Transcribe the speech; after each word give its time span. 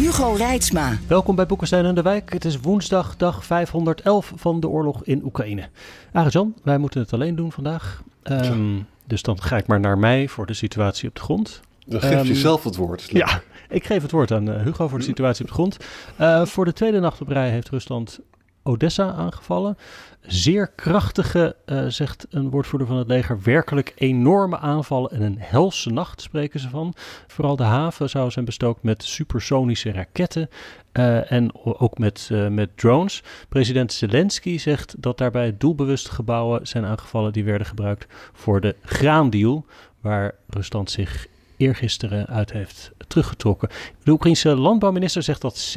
Hugo 0.00 0.32
Reitsma. 0.32 0.98
Welkom 1.06 1.34
bij 1.34 1.46
Boekenstein 1.46 1.84
en 1.84 1.94
de 1.94 2.02
Wijk. 2.02 2.32
Het 2.32 2.44
is 2.44 2.60
woensdag, 2.60 3.16
dag 3.16 3.44
511 3.44 4.32
van 4.36 4.60
de 4.60 4.68
oorlog 4.68 5.04
in 5.04 5.24
Oekraïne. 5.24 5.68
Arjan, 6.12 6.54
wij 6.62 6.78
moeten 6.78 7.00
het 7.00 7.12
alleen 7.12 7.36
doen 7.36 7.52
vandaag. 7.52 8.02
Ehm, 8.22 8.78
dus 9.06 9.22
dan 9.22 9.42
ga 9.42 9.56
ik 9.56 9.66
maar 9.66 9.80
naar 9.80 9.98
mij 9.98 10.28
voor 10.28 10.46
de 10.46 10.54
situatie 10.54 11.08
op 11.08 11.14
de 11.14 11.20
grond. 11.20 11.60
Dan 11.86 12.00
geef 12.00 12.10
je 12.10 12.16
Ehm, 12.32 12.34
zelf 12.34 12.64
het 12.64 12.76
woord. 12.76 13.06
Ja, 13.10 13.42
ik 13.68 13.84
geef 13.84 14.02
het 14.02 14.10
woord 14.10 14.30
aan 14.32 14.50
eh, 14.50 14.62
Hugo 14.62 14.88
voor 14.88 14.98
de 14.98 15.04
situatie 15.04 15.42
op 15.42 15.48
de 15.48 15.54
grond. 15.54 15.76
Eh, 16.16 16.44
voor 16.44 16.64
de 16.64 16.72
tweede 16.72 17.00
nacht 17.00 17.20
op 17.20 17.28
rij 17.28 17.50
heeft 17.50 17.68
Rusland 17.68 18.20
Odessa 18.62 19.12
aangevallen. 19.12 19.76
Zeer 20.20 20.68
krachtige, 20.68 21.56
eh, 21.64 21.86
zegt 21.86 22.26
een 22.30 22.50
woordvoerder 22.50 22.88
van 22.88 22.96
het 22.96 23.08
leger, 23.08 23.42
werkelijk 23.42 23.92
enorme 23.96 24.58
aanvallen 24.58 25.10
en 25.10 25.22
een 25.22 25.38
helse 25.38 25.90
nacht 25.90 26.20
spreken 26.20 26.60
ze 26.60 26.68
van. 26.68 26.94
Vooral 27.26 27.56
de 27.56 27.62
haven 27.62 28.10
zou 28.10 28.30
zijn 28.30 28.44
bestookt 28.44 28.82
met 28.82 29.02
supersonische 29.02 29.92
raketten 29.92 30.48
eh, 30.92 31.32
en 31.32 31.54
ook 31.64 31.98
met, 31.98 32.28
eh, 32.32 32.48
met 32.48 32.70
drones. 32.74 33.22
President 33.48 33.92
Zelensky 33.92 34.58
zegt 34.58 34.94
dat 35.02 35.18
daarbij 35.18 35.54
doelbewust 35.58 36.08
gebouwen 36.08 36.66
zijn 36.66 36.84
aangevallen 36.84 37.32
die 37.32 37.44
werden 37.44 37.66
gebruikt 37.66 38.06
voor 38.32 38.60
de 38.60 38.76
graandeal, 38.82 39.64
waar 40.00 40.34
Rusland 40.48 40.90
zich 40.90 41.26
eergisteren 41.60 42.26
uit 42.26 42.52
heeft 42.52 42.90
teruggetrokken. 43.06 43.68
De 44.02 44.10
Oekraïnse 44.10 44.48
landbouwminister 44.48 45.22
zegt 45.22 45.40
dat 45.40 45.76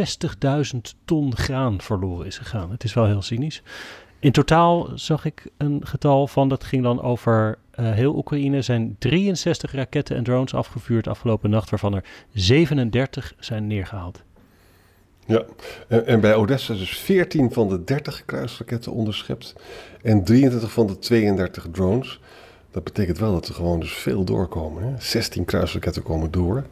60.000 0.73 0.79
ton 1.05 1.35
graan 1.35 1.81
verloren 1.81 2.25
is 2.25 2.37
gegaan. 2.37 2.71
Het 2.71 2.83
is 2.83 2.93
wel 2.93 3.05
heel 3.05 3.21
cynisch. 3.21 3.61
In 4.19 4.31
totaal 4.31 4.89
zag 4.95 5.25
ik 5.25 5.47
een 5.57 5.81
getal 5.85 6.27
van, 6.27 6.49
dat 6.49 6.63
ging 6.63 6.83
dan 6.83 7.01
over 7.01 7.57
eh, 7.71 7.91
heel 7.91 8.15
Oekraïne, 8.15 8.61
zijn 8.61 8.95
63 8.99 9.71
raketten 9.71 10.15
en 10.15 10.23
drones 10.23 10.53
afgevuurd 10.53 11.07
afgelopen 11.07 11.49
nacht, 11.49 11.69
waarvan 11.69 11.95
er 11.95 12.03
37 12.33 13.33
zijn 13.39 13.67
neergehaald. 13.67 14.23
Ja, 15.25 15.43
en, 15.87 16.19
bij 16.19 16.35
Odessa 16.35 16.73
dus 16.73 16.97
14 16.97 17.51
van 17.51 17.69
de 17.69 17.83
30 17.83 18.25
kruisraketten 18.25 18.91
onderschept 18.91 19.55
en 20.01 20.23
23 20.23 20.71
van 20.71 20.87
de 20.87 20.99
32 20.99 21.67
drones. 21.71 22.19
Dat 22.73 22.83
betekent 22.83 23.17
wel 23.17 23.33
dat 23.33 23.47
er 23.47 23.53
gewoon 23.53 23.79
dus 23.79 23.93
veel 23.93 24.23
doorkomen. 24.23 24.83
Hè? 24.83 24.93
16 24.99 25.45
kruisraketten 25.45 26.03
komen 26.03 26.31
door. 26.31 26.63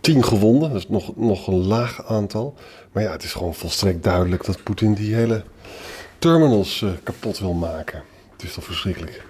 10 0.00 0.24
gewonden, 0.24 0.68
dat 0.68 0.78
is 0.78 0.88
nog, 0.88 1.16
nog 1.16 1.46
een 1.46 1.66
laag 1.66 2.06
aantal. 2.06 2.54
Maar 2.92 3.02
ja, 3.02 3.10
het 3.10 3.22
is 3.22 3.32
gewoon 3.32 3.54
volstrekt 3.54 4.02
duidelijk 4.02 4.44
dat 4.44 4.62
Poetin 4.62 4.94
die 4.94 5.14
hele 5.14 5.44
terminals 6.18 6.82
eh, 6.82 6.90
kapot 7.02 7.38
wil 7.38 7.52
maken. 7.52 8.02
Het 8.32 8.42
is 8.42 8.54
toch 8.54 8.64
verschrikkelijk. 8.64 9.24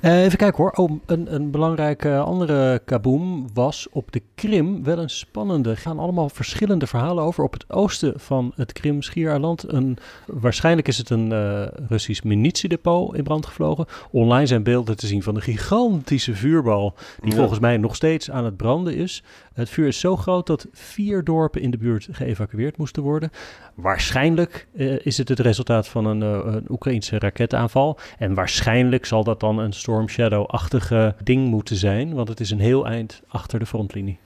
Eh, 0.00 0.24
even 0.24 0.38
kijken 0.38 0.62
hoor. 0.62 0.70
Oh, 0.72 0.90
een, 1.06 1.34
een 1.34 1.50
belangrijke 1.50 2.16
andere 2.18 2.82
kaboom 2.84 3.46
was 3.54 3.86
op 3.90 4.12
de 4.12 4.22
Krim 4.34 4.84
wel 4.84 4.98
een 4.98 5.10
spannende. 5.10 5.70
Er 5.70 5.76
gaan 5.76 5.98
allemaal 5.98 6.28
verschillende 6.28 6.86
verhalen 6.86 7.24
over. 7.24 7.44
Op 7.44 7.52
het 7.52 7.70
oosten 7.72 8.12
van 8.16 8.52
het 8.54 8.72
Krim-schiereiland. 8.72 9.72
Een, 9.72 9.96
waarschijnlijk 10.26 10.88
is 10.88 10.98
het 10.98 11.10
een 11.10 11.32
eh, 11.32 11.62
Russisch 11.88 12.22
munitiedepot 12.22 13.14
in 13.16 13.22
brand 13.24 13.46
gevlogen. 13.46 13.86
Online 14.10 14.46
zijn 14.46 14.62
beelden 14.62 14.96
te 14.96 15.06
zien 15.06 15.22
van 15.22 15.34
een 15.36 15.42
gigantische 15.42 16.34
vuurbal. 16.34 16.94
Die 17.20 17.30
Ja. 17.30 17.36
volgens 17.38 17.58
mij 17.60 17.76
nog 17.76 17.94
steeds 17.96 18.30
aan 18.30 18.44
het 18.44 18.56
branden 18.56 18.94
is. 18.96 19.22
Het 19.56 19.70
vuur 19.70 19.86
is 19.86 20.00
zo 20.00 20.16
groot 20.16 20.46
dat 20.46 20.66
vier 20.72 21.24
dorpen 21.24 21.60
in 21.60 21.70
de 21.70 21.76
buurt 21.76 22.08
geëvacueerd 22.10 22.76
moesten 22.76 23.02
worden. 23.02 23.30
Waarschijnlijk 23.74 24.68
eh, 24.76 25.06
is 25.06 25.18
het 25.18 25.28
het 25.28 25.38
resultaat 25.38 25.88
van 25.88 26.06
een, 26.06 26.22
eh, 26.22 26.54
een 26.54 26.66
Oekraïnse 26.68 27.18
raketaanval. 27.18 27.98
En 28.18 28.34
waarschijnlijk 28.34 29.06
zal 29.06 29.24
dat 29.24 29.40
dan 29.40 29.58
een 29.58 29.72
Storm 29.72 30.08
Shadow-achtige 30.08 31.14
ding 31.22 31.48
moeten 31.48 31.76
zijn. 31.76 32.14
Want 32.14 32.28
het 32.28 32.40
is 32.40 32.50
een 32.50 32.60
heel 32.60 32.86
eind 32.86 33.22
achter 33.28 33.58
de 33.58 33.66
frontlinie. 33.66 34.18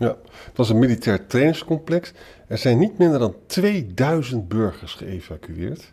Ja, 0.00 0.16
het 0.30 0.56
was 0.56 0.68
een 0.68 0.78
militair 0.78 1.26
trainingscomplex. 1.26 2.12
Er 2.46 2.58
zijn 2.58 2.78
niet 2.78 2.98
minder 2.98 3.18
dan 3.18 3.34
2000 3.46 4.48
burgers 4.48 4.94
geëvacueerd. 4.94 5.92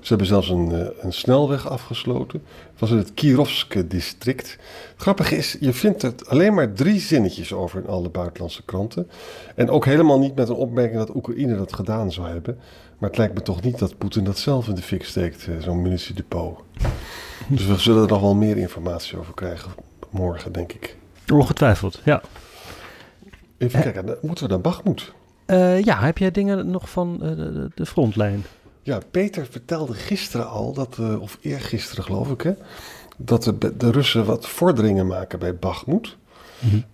Ze 0.00 0.08
hebben 0.08 0.26
zelfs 0.26 0.48
een, 0.48 0.72
eh, 0.72 0.86
een 1.00 1.12
snelweg 1.12 1.68
afgesloten. 1.68 2.42
Het 2.70 2.80
was 2.80 2.90
in 2.90 2.96
het 2.96 3.14
Kirovske 3.14 3.86
district. 3.86 4.50
Het 4.92 5.02
grappige 5.02 5.36
is, 5.36 5.56
je 5.60 5.72
vindt 5.72 6.02
er 6.02 6.14
alleen 6.26 6.54
maar 6.54 6.72
drie 6.72 7.00
zinnetjes 7.00 7.52
over 7.52 7.80
in 7.80 7.88
alle 7.88 8.08
buitenlandse 8.08 8.64
kranten. 8.64 9.10
En 9.54 9.70
ook 9.70 9.84
helemaal 9.84 10.18
niet 10.18 10.34
met 10.34 10.48
een 10.48 10.54
opmerking 10.54 10.98
dat 10.98 11.14
Oekraïne 11.14 11.56
dat 11.56 11.72
gedaan 11.72 12.12
zou 12.12 12.28
hebben. 12.28 12.58
Maar 12.98 13.08
het 13.08 13.18
lijkt 13.18 13.34
me 13.34 13.42
toch 13.42 13.62
niet 13.62 13.78
dat 13.78 13.98
Poetin 13.98 14.24
dat 14.24 14.38
zelf 14.38 14.68
in 14.68 14.74
de 14.74 14.82
fik 14.82 15.04
steekt, 15.04 15.46
eh, 15.46 15.54
zo'n 15.62 15.82
munitiedepot. 15.82 16.58
Dus 17.48 17.66
we 17.66 17.78
zullen 17.78 18.02
er 18.02 18.08
nog 18.08 18.20
wel 18.20 18.34
meer 18.34 18.56
informatie 18.56 19.18
over 19.18 19.34
krijgen 19.34 19.70
morgen, 20.10 20.52
denk 20.52 20.72
ik. 20.72 20.96
Ongetwijfeld, 21.32 22.00
ja. 22.04 22.22
Even 23.58 23.82
kijken, 23.82 24.18
moeten 24.22 24.44
we 24.44 24.50
naar 24.50 24.60
Bachmoed. 24.60 25.12
Eh, 25.46 25.82
ja, 25.82 26.00
heb 26.00 26.18
jij 26.18 26.30
dingen 26.30 26.70
nog 26.70 26.90
van 26.90 27.18
eh, 27.22 27.28
de, 27.28 27.70
de 27.74 27.86
frontlijn? 27.86 28.44
Ja, 28.82 28.98
Peter 29.10 29.46
vertelde 29.50 29.94
gisteren 29.94 30.48
al, 30.48 30.72
dat, 30.72 30.96
eh, 30.98 31.20
of 31.20 31.38
eergisteren 31.40 32.04
geloof 32.04 32.30
ik, 32.30 32.40
hè, 32.40 32.52
dat 33.16 33.42
de, 33.42 33.76
de 33.76 33.90
Russen 33.90 34.24
wat 34.24 34.48
vorderingen 34.48 35.06
maken 35.06 35.38
bij 35.38 35.56
Bakhmut. 35.56 36.16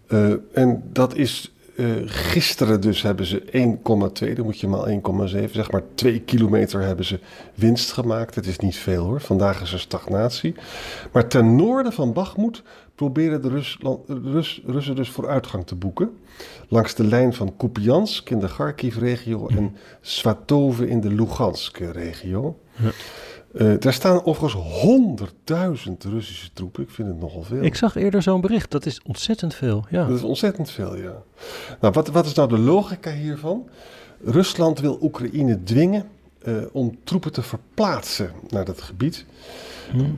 Eh, 0.06 0.32
en 0.52 0.82
dat 0.92 1.14
is 1.14 1.52
eh, 1.76 1.86
gisteren 2.04 2.80
dus 2.80 3.02
hebben 3.02 3.26
ze 3.26 3.42
1,2, 3.46 4.32
dan 4.34 4.44
moet 4.44 4.60
je 4.60 4.68
maar 4.68 4.88
1,7, 4.88 5.50
zeg 5.50 5.70
maar 5.70 5.82
2 5.94 6.20
kilometer 6.20 6.80
hebben 6.80 7.04
ze 7.04 7.18
winst 7.54 7.92
gemaakt. 7.92 8.34
Het 8.34 8.46
is 8.46 8.58
niet 8.58 8.76
veel 8.76 9.04
hoor, 9.04 9.20
vandaag 9.20 9.62
is 9.62 9.72
er 9.72 9.80
stagnatie. 9.80 10.54
Maar 11.12 11.28
ten 11.28 11.56
noorden 11.56 11.92
van 11.92 12.12
Bakhmut 12.12 12.62
proberen 12.94 13.42
de 13.42 13.48
Rusland, 13.48 14.00
Rus, 14.08 14.62
Russen 14.66 14.96
dus 14.96 15.10
vooruitgang 15.10 15.66
te 15.66 15.74
boeken. 15.74 16.10
Langs 16.68 16.94
de 16.94 17.04
lijn 17.04 17.34
van 17.34 17.56
Kupiansk 17.56 18.30
in 18.30 18.38
de 18.38 18.46
Kharkiv-regio 18.48 19.48
en 19.48 19.76
Svatove 20.00 20.88
in 20.88 21.00
de 21.00 21.10
Lugansk-regio. 21.14 22.58
Eh, 23.54 23.72
daar 23.78 23.92
staan 23.92 24.24
overigens 24.24 24.82
100.000 25.84 25.92
Russische 25.98 26.52
troepen. 26.52 26.82
Ik 26.82 26.90
vind 26.90 27.08
het 27.08 27.20
nogal 27.20 27.42
veel. 27.42 27.62
Ik 27.62 27.74
zag 27.74 27.96
eerder 27.96 28.22
zo'n 28.22 28.40
bericht. 28.40 28.70
Dat 28.70 28.86
is 28.86 29.00
ontzettend 29.02 29.54
veel, 29.54 29.84
ja. 29.90 30.06
Dat 30.06 30.16
is 30.16 30.22
ontzettend 30.22 30.70
veel, 30.70 30.96
ja. 30.96 31.22
Nou, 31.80 31.92
wat, 31.92 32.08
wat 32.08 32.26
is 32.26 32.34
nou 32.34 32.48
de 32.48 32.58
logica 32.58 33.12
hiervan? 33.12 33.68
Rusland 34.24 34.80
wil 34.80 34.98
Oekraïne 35.02 35.62
dwingen 35.62 36.08
eh, 36.38 36.54
om 36.72 36.98
troepen 37.04 37.32
te 37.32 37.42
verplaatsen 37.42 38.30
naar 38.48 38.64
dat 38.64 38.80
gebied. 38.80 39.24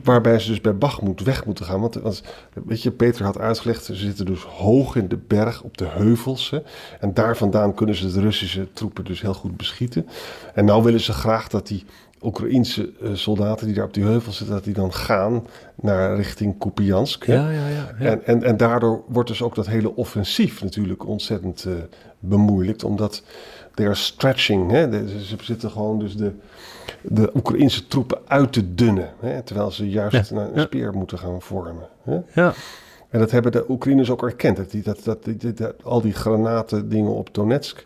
Waarbij 0.03 0.39
ze 0.39 0.49
dus 0.49 0.61
bij 0.61 0.77
Bachmoed 0.77 1.21
weg 1.21 1.45
moeten 1.45 1.65
gaan. 1.65 1.79
Want, 1.79 1.95
want 1.95 2.23
weet 2.65 2.81
je, 2.81 2.91
Peter 2.91 3.25
had 3.25 3.37
uitgelegd, 3.37 3.85
ze 3.85 3.95
zitten 3.95 4.25
dus 4.25 4.41
hoog 4.41 4.95
in 4.95 5.07
de 5.07 5.17
berg 5.27 5.61
op 5.61 5.77
de 5.77 5.87
heuvels. 5.87 6.49
Hè, 6.49 6.59
en 6.99 7.13
daar 7.13 7.37
vandaan 7.37 7.73
kunnen 7.73 7.95
ze 7.95 8.11
de 8.11 8.21
Russische 8.21 8.67
troepen 8.73 9.03
dus 9.03 9.21
heel 9.21 9.33
goed 9.33 9.57
beschieten. 9.57 10.07
En 10.53 10.65
nou 10.65 10.83
willen 10.83 10.99
ze 10.99 11.13
graag 11.13 11.47
dat 11.47 11.67
die 11.67 11.85
Oekraïense 12.25 12.91
eh, 13.01 13.09
soldaten 13.13 13.65
die 13.65 13.75
daar 13.75 13.85
op 13.85 13.93
die 13.93 14.03
heuvels 14.03 14.37
zitten, 14.37 14.55
dat 14.55 14.63
die 14.63 14.73
dan 14.73 14.93
gaan 14.93 15.47
naar 15.75 16.15
richting 16.15 16.57
Kupiansk. 16.59 17.25
Ja, 17.25 17.49
ja, 17.49 17.67
ja. 17.67 17.95
ja. 17.99 18.05
En, 18.09 18.25
en, 18.25 18.43
en 18.43 18.57
daardoor 18.57 19.03
wordt 19.07 19.29
dus 19.29 19.41
ook 19.41 19.55
dat 19.55 19.67
hele 19.67 19.95
offensief 19.95 20.63
natuurlijk 20.63 21.07
ontzettend 21.07 21.65
eh, 21.65 21.73
bemoeilijkt. 22.19 22.83
Omdat 22.83 23.23
they 23.73 23.85
are 23.85 23.95
stretching. 23.95 24.71
Hè? 24.71 24.89
De- 24.89 25.19
ze, 25.25 25.35
zitten 25.41 25.71
gewoon 25.71 25.99
dus 25.99 26.15
de, 26.15 26.31
de 27.01 27.31
Oekraïnse 27.35 27.87
troepen 27.87 28.17
uit 28.27 28.53
te 28.53 28.73
dunnen. 28.75 29.09
Hè? 29.19 29.41
Terwijl 29.41 29.71
ze 29.71 29.89
juist 29.89 30.29
Ja, 30.29 30.35
naar 30.35 30.49
een 30.53 30.61
speer 30.61 30.93
moeten 30.93 31.17
gaan 31.19 31.41
vormen. 31.41 31.87
Hè? 32.03 32.17
ja. 32.33 32.53
En 33.09 33.19
dat 33.19 33.31
hebben 33.31 33.51
de 33.51 33.65
Oekraïners 33.69 34.09
ook 34.09 34.23
erkend. 34.23 34.57
Dat, 34.57 34.71
die, 34.71 34.83
dat, 34.83 35.03
dat, 35.03 35.23
die- 35.23 35.53
dat- 35.53 35.83
al 35.83 36.01
die 36.01 36.13
granaten 36.13 36.89
dingen 36.89 37.11
op 37.11 37.29
Donetsk, 37.33 37.85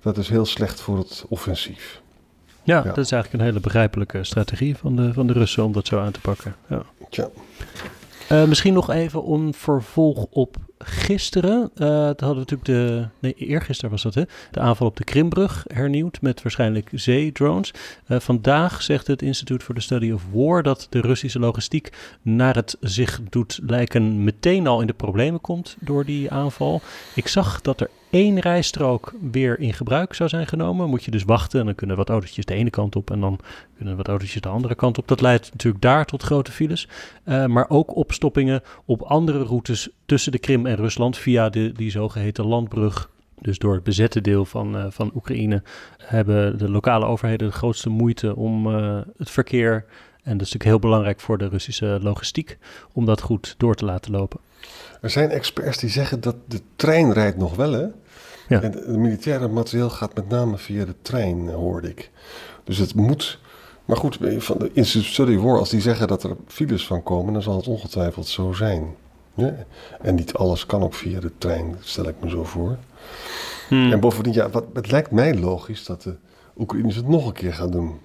dat 0.00 0.16
is 0.18 0.28
heel 0.28 0.46
slecht 0.46 0.80
voor 0.80 0.98
het 0.98 1.24
offensief. 1.28 2.02
Ja, 2.66 2.76
Ja. 2.76 2.82
dat 2.82 2.98
is 2.98 3.12
eigenlijk 3.12 3.42
een 3.42 3.48
hele 3.48 3.60
begrijpelijke 3.60 4.24
strategie 4.24 4.76
van 4.76 4.96
de, 4.96 5.12
van 5.12 5.26
de 5.26 5.32
Russen 5.32 5.64
om 5.64 5.72
dat 5.72 5.86
zo 5.86 6.00
aan 6.00 6.12
te 6.12 6.20
pakken. 6.20 6.54
Ja. 6.68 6.82
Tja. 7.10 7.28
Eh, 8.28 8.44
misschien 8.44 8.74
nog 8.74 8.90
even 8.90 9.32
een 9.32 9.54
vervolg 9.54 10.26
op 10.30 10.56
gisteren, 10.78 11.70
uh, 11.74 11.86
hadden 11.88 12.28
we 12.28 12.34
natuurlijk 12.34 12.64
de, 12.64 13.08
nee, 13.18 13.34
eergisteren 13.34 13.90
was 13.90 14.02
dat 14.02 14.14
hè, 14.14 14.22
de 14.50 14.60
aanval 14.60 14.86
op 14.86 14.96
de 14.96 15.04
Krimbrug 15.04 15.64
hernieuwd 15.72 16.20
met 16.20 16.42
waarschijnlijk 16.42 16.90
zeedrones. 16.92 17.74
Uh, 18.08 18.18
vandaag 18.20 18.82
zegt 18.82 19.06
het 19.06 19.22
Institute 19.22 19.64
for 19.64 19.74
the 19.74 19.80
Study 19.80 20.10
of 20.10 20.22
War 20.32 20.62
dat 20.62 20.86
de 20.90 21.00
Russische 21.00 21.38
logistiek 21.38 21.92
naar 22.22 22.54
het 22.54 22.76
zich 22.80 23.20
doet 23.30 23.60
lijken 23.66 24.24
meteen 24.24 24.66
al 24.66 24.80
in 24.80 24.86
de 24.86 24.92
problemen 24.92 25.40
komt 25.40 25.76
door 25.80 26.04
die 26.04 26.30
aanval. 26.30 26.80
Ik 27.14 27.28
zag 27.28 27.60
dat 27.60 27.80
er 27.80 27.90
één 28.10 28.40
rijstrook 28.40 29.14
weer 29.30 29.60
in 29.60 29.72
gebruik 29.72 30.14
zou 30.14 30.28
zijn 30.28 30.46
genomen. 30.46 30.88
Moet 30.88 31.04
je 31.04 31.10
dus 31.10 31.24
wachten 31.24 31.60
en 31.60 31.66
dan 31.66 31.74
kunnen 31.74 31.96
wat 31.96 32.08
autootjes 32.08 32.44
de 32.44 32.54
ene 32.54 32.70
kant 32.70 32.96
op 32.96 33.10
en 33.10 33.20
dan 33.20 33.38
kunnen 33.76 33.96
wat 33.96 34.08
autootjes 34.08 34.40
de 34.40 34.48
andere 34.48 34.74
kant 34.74 34.98
op. 34.98 35.08
Dat 35.08 35.20
leidt 35.20 35.50
natuurlijk 35.50 35.82
daar 35.82 36.04
tot 36.04 36.22
grote 36.22 36.52
files. 36.52 36.88
Uh, 37.24 37.46
maar 37.46 37.68
ook 37.68 37.96
opstoppingen 37.96 38.62
op 38.84 39.02
andere 39.02 39.42
routes 39.42 39.88
tussen 40.06 40.32
de 40.32 40.38
Krim 40.38 40.66
en 40.66 40.76
Rusland 40.76 41.18
via 41.18 41.48
de, 41.48 41.72
die 41.72 41.90
zogeheten 41.90 42.46
landbrug. 42.46 43.10
Dus 43.40 43.58
door 43.58 43.74
het 43.74 43.82
bezette 43.82 44.20
deel 44.20 44.44
van, 44.44 44.76
uh, 44.76 44.86
van 44.88 45.10
Oekraïne 45.14 45.62
hebben 45.96 46.58
de 46.58 46.70
lokale 46.70 47.04
overheden 47.04 47.48
de 47.48 47.54
grootste 47.54 47.88
moeite 47.88 48.36
om 48.36 48.66
uh, 48.66 49.00
het 49.16 49.30
verkeer, 49.30 49.84
en 50.22 50.32
dat 50.38 50.46
is 50.46 50.52
natuurlijk 50.52 50.64
heel 50.64 50.78
belangrijk 50.78 51.20
voor 51.20 51.38
de 51.38 51.48
Russische 51.48 51.98
logistiek, 52.02 52.58
om 52.92 53.04
dat 53.04 53.20
goed 53.20 53.54
door 53.58 53.74
te 53.74 53.84
laten 53.84 54.12
lopen. 54.12 54.40
Er 55.00 55.10
zijn 55.10 55.30
experts 55.30 55.78
die 55.78 55.90
zeggen 55.90 56.20
dat 56.20 56.36
de 56.48 56.60
trein 56.76 57.12
rijdt 57.12 57.36
nog 57.36 57.56
wel, 57.56 57.72
hè? 57.72 57.86
Ja. 58.48 58.62
En 58.62 58.72
het 58.72 58.96
militaire 58.96 59.48
materieel 59.48 59.90
gaat 59.90 60.14
met 60.14 60.28
name 60.28 60.58
via 60.58 60.84
de 60.84 60.94
trein, 61.02 61.48
hoorde 61.48 61.88
ik. 61.88 62.10
Dus 62.64 62.78
het 62.78 62.94
moet. 62.94 63.38
Maar 63.86 63.96
goed, 63.96 64.18
van 64.38 64.58
de 64.58 64.70
Institute 64.72 65.12
Study 65.12 65.36
War, 65.36 65.58
als 65.58 65.70
die 65.70 65.80
zeggen 65.80 66.08
dat 66.08 66.22
er 66.22 66.36
files 66.46 66.86
van 66.86 67.02
komen, 67.02 67.32
dan 67.32 67.42
zal 67.42 67.56
het 67.56 67.68
ongetwijfeld 67.68 68.26
zo 68.26 68.52
zijn. 68.52 68.94
Ja? 69.34 69.54
En 70.00 70.14
niet 70.14 70.34
alles 70.34 70.66
kan 70.66 70.82
ook 70.82 70.94
via 70.94 71.20
de 71.20 71.32
trein, 71.38 71.76
stel 71.80 72.08
ik 72.08 72.14
me 72.20 72.28
zo 72.28 72.44
voor. 72.44 72.76
Hmm. 73.68 73.92
En 73.92 74.00
bovendien, 74.00 74.32
ja, 74.32 74.50
wat, 74.50 74.64
het 74.74 74.90
lijkt 74.90 75.10
mij 75.10 75.38
logisch 75.38 75.84
dat 75.84 76.02
de 76.02 76.16
Oekraïners 76.58 76.96
het 76.96 77.08
nog 77.08 77.26
een 77.26 77.32
keer 77.32 77.54
gaan 77.54 77.70
doen. 77.70 77.98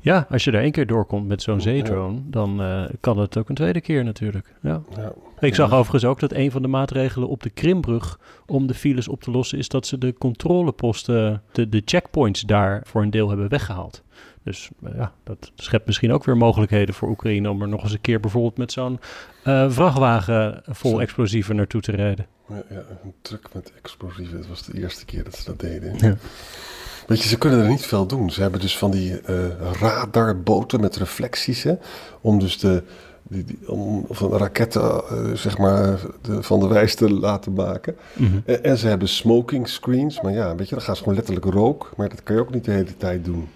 Ja, 0.00 0.26
als 0.30 0.44
je 0.44 0.50
er 0.50 0.62
één 0.62 0.72
keer 0.72 0.86
doorkomt 0.86 1.28
met 1.28 1.42
zo'n 1.42 1.60
zeedrone, 1.60 2.18
dan 2.24 2.62
uh, 2.62 2.84
kan 3.00 3.18
het 3.18 3.38
ook 3.38 3.48
een 3.48 3.54
tweede 3.54 3.80
keer 3.80 4.04
natuurlijk. 4.04 4.54
Ja. 4.62 4.82
Ja. 4.96 5.12
Ik 5.40 5.54
zag 5.54 5.72
overigens 5.72 6.04
ook 6.04 6.20
dat 6.20 6.32
een 6.32 6.50
van 6.50 6.62
de 6.62 6.68
maatregelen 6.68 7.28
op 7.28 7.42
de 7.42 7.50
Krimbrug 7.50 8.18
om 8.46 8.66
de 8.66 8.74
files 8.74 9.08
op 9.08 9.22
te 9.22 9.30
lossen 9.30 9.58
is 9.58 9.68
dat 9.68 9.86
ze 9.86 9.98
de 9.98 10.14
controleposten, 10.14 11.42
de, 11.52 11.68
de 11.68 11.82
checkpoints 11.84 12.40
daar 12.40 12.82
voor 12.86 13.02
een 13.02 13.10
deel 13.10 13.28
hebben 13.28 13.48
weggehaald. 13.48 14.02
Dus 14.50 14.70
uh, 14.84 14.90
ja, 14.96 15.12
dat 15.24 15.52
schept 15.54 15.86
misschien 15.86 16.12
ook 16.12 16.24
weer 16.24 16.36
mogelijkheden 16.36 16.94
voor 16.94 17.08
Oekraïne 17.08 17.50
om 17.50 17.62
er 17.62 17.68
nog 17.68 17.82
eens 17.82 17.92
een 17.92 18.00
keer 18.00 18.20
bijvoorbeeld 18.20 18.56
met 18.56 18.72
zo'n 18.72 19.00
uh, 19.44 19.70
vrachtwagen 19.70 20.62
vol 20.66 20.90
Zo. 20.90 20.98
explosieven 20.98 21.56
naartoe 21.56 21.80
te 21.80 21.92
rijden. 21.92 22.26
Ja, 22.48 22.62
ja, 22.70 22.82
een 23.04 23.14
truck 23.22 23.48
met 23.54 23.72
explosieven, 23.76 24.36
dat 24.36 24.46
was 24.46 24.64
de 24.64 24.78
eerste 24.78 25.04
keer 25.04 25.24
dat 25.24 25.36
ze 25.36 25.44
dat 25.44 25.60
deden. 25.60 25.94
Ja. 25.96 26.16
Weet 27.06 27.22
je, 27.22 27.28
ze 27.28 27.38
kunnen 27.38 27.58
er 27.62 27.68
niet 27.68 27.86
veel 27.86 28.06
doen. 28.06 28.30
Ze 28.30 28.40
hebben 28.42 28.60
dus 28.60 28.78
van 28.78 28.90
die 28.90 29.20
uh, 29.28 29.46
radarboten 29.80 30.80
met 30.80 30.96
reflecties, 30.96 31.62
hè, 31.62 31.74
om 32.20 32.38
dus 32.38 32.58
de, 32.58 32.82
die, 33.22 33.44
die, 33.44 33.70
om 33.70 34.04
van 34.08 34.36
raketten 34.36 35.02
uh, 35.12 35.34
zeg 35.34 35.58
maar 35.58 36.00
de, 36.20 36.42
van 36.42 36.60
de 36.60 36.68
wijs 36.68 36.94
te 36.94 37.10
laten 37.10 37.52
maken. 37.52 37.96
Mm 38.12 38.26
-hmm. 38.26 38.42
en, 38.44 38.64
en, 38.64 38.78
ze 38.78 38.88
hebben 38.88 39.08
smoking 39.08 39.68
screens, 39.68 40.20
maar 40.20 40.32
ja, 40.32 40.54
weet 40.54 40.68
je, 40.68 40.74
dan 40.74 40.84
gaan 40.84 40.96
ze 40.96 41.02
gewoon 41.02 41.16
letterlijk 41.16 41.46
rook, 41.46 41.92
maar 41.96 42.08
dat 42.08 42.22
kan 42.22 42.34
je 42.34 42.40
ook 42.40 42.54
niet 42.54 42.64
de 42.64 42.72
hele 42.72 42.96
tijd 42.96 43.24
doen. 43.24 43.48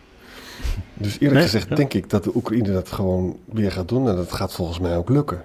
Dus 0.94 1.12
eerlijk 1.14 1.32
Nee, 1.32 1.42
gezegd 1.42 1.68
ja. 1.68 1.74
denk 1.74 1.94
ik 1.94 2.10
dat 2.10 2.24
de 2.24 2.30
Oekraïne 2.36 2.72
dat 2.72 2.92
gewoon 2.92 3.36
weer 3.44 3.72
gaat 3.72 3.88
doen 3.88 4.08
en 4.08 4.16
dat 4.16 4.32
gaat 4.32 4.52
volgens 4.54 4.78
mij 4.78 4.96
ook 4.96 5.08
lukken. 5.08 5.42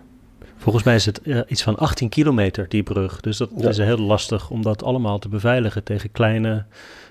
Volgens 0.57 0.83
mij 0.83 0.95
is 0.95 1.05
het 1.05 1.19
uh, 1.23 1.39
iets 1.47 1.63
van 1.63 1.77
18 1.77 2.09
kilometer, 2.09 2.69
die 2.69 2.83
brug. 2.83 3.19
Dus 3.21 3.37
dat 3.37 3.49
Ja. 3.57 3.69
is 3.69 3.77
heel 3.77 3.97
lastig 3.99 4.49
om 4.49 4.61
dat 4.61 4.83
allemaal 4.83 5.19
te 5.19 5.29
beveiligen 5.29 5.83
tegen 5.83 6.11
kleine 6.11 6.65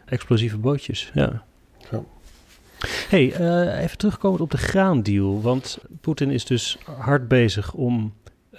explosieve 0.06 0.58
bootjes. 0.58 1.10
Ja. 1.14 1.42
Ja. 1.90 2.02
hey, 3.08 3.40
uh, 3.40 3.82
even 3.82 3.98
terugkomend 3.98 4.40
op 4.40 4.50
de 4.50 4.56
graandeal. 4.58 5.40
Want 5.42 5.78
Poetin 6.00 6.30
is 6.30 6.44
dus 6.44 6.78
hard 6.98 7.28
bezig 7.28 7.72
om 7.74 8.12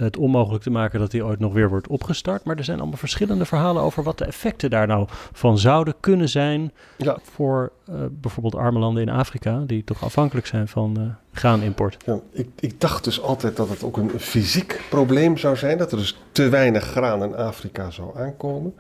het 0.04 0.18
onmogelijk 0.18 0.64
te 0.64 0.70
maken 0.70 1.00
dat 1.00 1.12
hij 1.12 1.22
ooit 1.22 1.40
nog 1.40 1.54
weer 1.54 1.70
wordt 1.70 1.88
opgestart. 1.88 2.44
Maar 2.44 2.58
er 2.58 2.64
zijn 2.64 2.80
allemaal 2.80 2.98
verschillende 2.98 3.46
verhalen 3.46 3.82
over 3.82 4.04
wat 4.04 4.18
de 4.18 4.26
effecten 4.26 4.70
daar 4.70 4.88
nou 4.88 5.08
van 5.32 5.58
zouden 5.58 5.94
kunnen 6.00 6.30
zijn 6.30 6.72
Ja. 6.98 7.18
voor 7.24 7.72
uh, 7.90 7.96
bijvoorbeeld 8.12 8.56
arme 8.56 8.80
landen 8.80 9.04
in 9.04 9.10
Afrika, 9.10 9.64
die 9.68 9.84
toch 9.84 10.04
afhankelijk 10.04 10.48
zijn 10.48 10.68
van 10.68 10.96
uh, 11.00 11.06
graanimport. 11.34 11.98
Ja, 12.06 12.20
ik, 12.32 12.48
ik 12.60 12.82
dacht 12.82 13.04
dus 13.04 13.22
altijd 13.22 13.56
dat 13.56 13.70
het 13.70 13.84
ook 13.84 13.98
een 13.98 14.12
fysiek 14.20 14.82
probleem 14.90 15.38
zou 15.38 15.56
zijn, 15.56 15.78
dat 15.78 15.92
er 15.92 15.98
dus 15.98 16.18
te 16.32 16.50
weinig 16.50 16.84
graan 16.84 17.24
in 17.24 17.36
Afrika 17.36 17.92
zou 17.92 18.18
aankomen. 18.20 18.74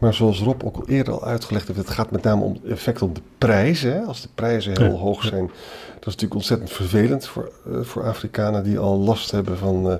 Maar 0.00 0.14
zoals 0.14 0.40
Rob 0.40 0.64
ook 0.64 0.76
al 0.76 0.88
eerder 0.88 1.14
al 1.14 1.24
uitgelegd 1.24 1.66
heeft, 1.66 1.78
het 1.78 1.90
gaat 1.90 2.10
met 2.10 2.22
name 2.22 2.42
om 2.44 2.52
het 2.52 2.72
effect 2.72 3.02
op 3.02 3.14
de 3.14 3.20
prijzen. 3.38 3.92
Hè. 3.92 4.00
Als 4.00 4.22
de 4.22 4.28
prijzen 4.34 4.78
heel 4.78 4.90
Ja. 4.92 4.98
hoog 4.98 5.22
zijn, 5.24 5.46
dat 5.46 5.98
is 5.98 6.04
natuurlijk 6.04 6.34
ontzettend 6.34 6.70
vervelend 6.70 7.26
voor, 7.26 7.52
uh, 7.68 7.80
voor 7.80 8.04
Afrikanen 8.04 8.64
die 8.64 8.78
al 8.78 8.98
last 8.98 9.30
hebben 9.30 9.58
van 9.58 9.90
uh, 9.90 9.94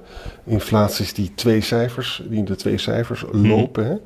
inflaties 0.45 1.15
die 1.15 1.33
twee 1.35 1.61
cijfers, 1.61 2.23
die 2.29 2.39
in 2.39 2.45
de 2.45 2.57
twee 2.57 2.79
cijfers 2.79 3.25
lopen. 3.33 3.87
Hè. 3.87 3.97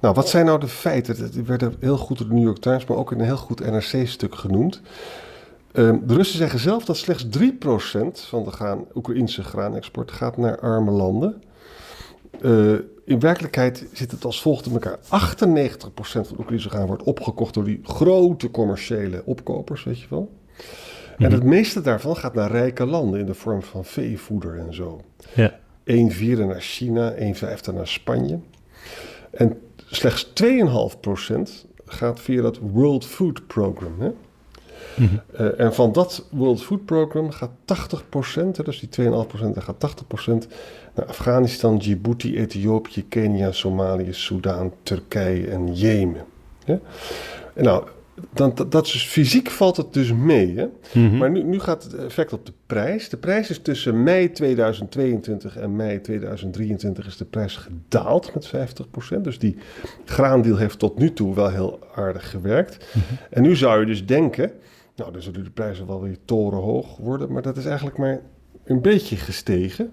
Nou, 0.00 0.14
wat 0.14 0.28
zijn 0.28 0.46
nou 0.46 0.60
de 0.60 0.68
feiten? 0.68 1.18
Dat 1.18 1.46
werden 1.46 1.74
heel 1.80 1.96
goed 1.96 2.18
door 2.18 2.28
de 2.28 2.34
New 2.34 2.44
York 2.44 2.58
Times, 2.58 2.84
maar 2.84 2.96
ook 2.96 3.12
in 3.12 3.18
een 3.18 3.24
heel 3.24 3.36
goed 3.36 3.60
NRC-stuk 3.70 4.34
genoemd. 4.34 4.80
Um, 5.72 6.02
de 6.06 6.14
Russen 6.14 6.38
zeggen 6.38 6.58
zelf 6.58 6.84
dat 6.84 6.96
slechts 6.96 7.26
3% 7.38 7.48
van 8.28 8.44
de 8.44 8.50
graan, 8.50 8.84
Oekraïnse 8.94 9.42
graanexport 9.42 10.12
gaat 10.12 10.36
naar 10.36 10.60
arme 10.60 10.90
landen. 10.90 11.42
Uh, 12.40 12.78
in 13.04 13.20
werkelijkheid 13.20 13.86
zit 13.92 14.10
het 14.10 14.24
als 14.24 14.42
volgt 14.42 14.66
in 14.66 14.72
elkaar. 14.72 14.98
98% 14.98 15.04
van 15.06 16.22
de 16.22 16.38
Oekraïnse 16.38 16.68
graan 16.68 16.86
wordt 16.86 17.02
opgekocht 17.02 17.54
door 17.54 17.64
die 17.64 17.80
grote 17.82 18.50
commerciële 18.50 19.22
opkopers, 19.24 19.84
weet 19.84 20.00
je 20.00 20.06
wel. 20.10 20.32
En 21.18 21.32
het 21.32 21.42
meeste 21.42 21.80
daarvan 21.80 22.16
gaat 22.16 22.34
naar 22.34 22.50
rijke 22.50 22.86
landen 22.86 23.20
in 23.20 23.26
de 23.26 23.34
vorm 23.34 23.62
van 23.62 23.84
veevoeder 23.84 24.58
en 24.58 24.74
zo. 24.74 25.00
Ja. 25.34 25.58
1 25.84 26.10
vierde 26.10 26.44
naar 26.44 26.60
China, 26.60 27.10
1 27.10 27.34
vijfde 27.34 27.72
naar 27.72 27.88
Spanje. 27.88 28.38
En 29.30 29.60
slechts 29.86 30.32
2,5% 30.42 31.66
gaat 31.86 32.20
via 32.20 32.42
dat 32.42 32.58
World 32.58 33.06
Food 33.06 33.46
Program. 33.46 34.00
Hè? 34.00 34.10
Uh, 34.98 35.60
en 35.60 35.74
van 35.74 35.92
dat 35.92 36.26
World 36.30 36.62
Food 36.62 36.84
Program 36.84 37.30
gaat 37.30 37.50
80%, 37.50 38.64
dus 38.64 38.80
die 38.80 39.08
2,5%, 39.10 39.10
daar 39.52 39.62
gaat 39.62 39.94
80% 40.44 40.48
naar 40.94 41.06
Afghanistan, 41.06 41.78
Djibouti, 41.78 42.36
Ethiopië, 42.36 43.08
Kenia, 43.08 43.52
Somalië, 43.52 44.12
Soudaan, 44.12 44.72
Turkije 44.82 45.46
en 45.46 45.74
Jemen. 45.74 46.24
Ja? 46.64 46.78
Nou, 47.54 47.84
dan, 48.32 48.52
dat, 48.54 48.72
dat 48.72 48.86
is 48.86 48.92
dus, 48.92 49.06
fysiek 49.06 49.50
valt 49.50 49.76
het 49.76 49.92
dus 49.92 50.12
mee. 50.12 50.56
Hè? 50.56 50.64
Mm 50.64 51.08
-hmm. 51.08 51.18
Maar 51.18 51.30
nu, 51.30 51.42
nu 51.42 51.60
gaat 51.60 51.82
het 51.82 51.94
effect 51.94 52.32
op 52.32 52.46
de 52.46 52.52
prijs. 52.66 53.08
De 53.08 53.16
prijs 53.16 53.50
is 53.50 53.58
tussen 53.58 54.02
mei 54.02 54.32
2022 54.32 55.56
en 55.56 55.76
mei 55.76 56.00
2023 56.00 57.06
is 57.06 57.16
de 57.16 57.24
prijs 57.24 57.56
gedaald 57.56 58.34
met 58.34 58.52
50%. 59.16 59.20
Dus 59.20 59.38
die 59.38 59.56
graandeal 60.04 60.56
heeft 60.56 60.78
tot 60.78 60.98
nu 60.98 61.12
toe 61.12 61.34
wel 61.34 61.50
heel 61.50 61.78
aardig 61.94 62.30
gewerkt. 62.30 62.78
Mhm. 62.78 62.98
Mm 62.98 63.04
-hmm. 63.08 63.26
En 63.30 63.42
nu 63.42 63.56
zou 63.56 63.80
je 63.80 63.86
dus 63.86 64.06
denken, 64.06 64.52
nou 64.96 65.12
dan 65.12 65.22
zullen 65.22 65.44
de 65.44 65.50
prijzen 65.50 65.86
wel 65.86 66.02
weer 66.02 66.18
torenhoog 66.24 66.96
worden. 66.96 67.32
Maar 67.32 67.42
dat 67.42 67.56
is 67.56 67.64
eigenlijk 67.64 67.98
maar 67.98 68.20
een 68.64 68.80
beetje 68.80 69.16
gestegen. 69.16 69.92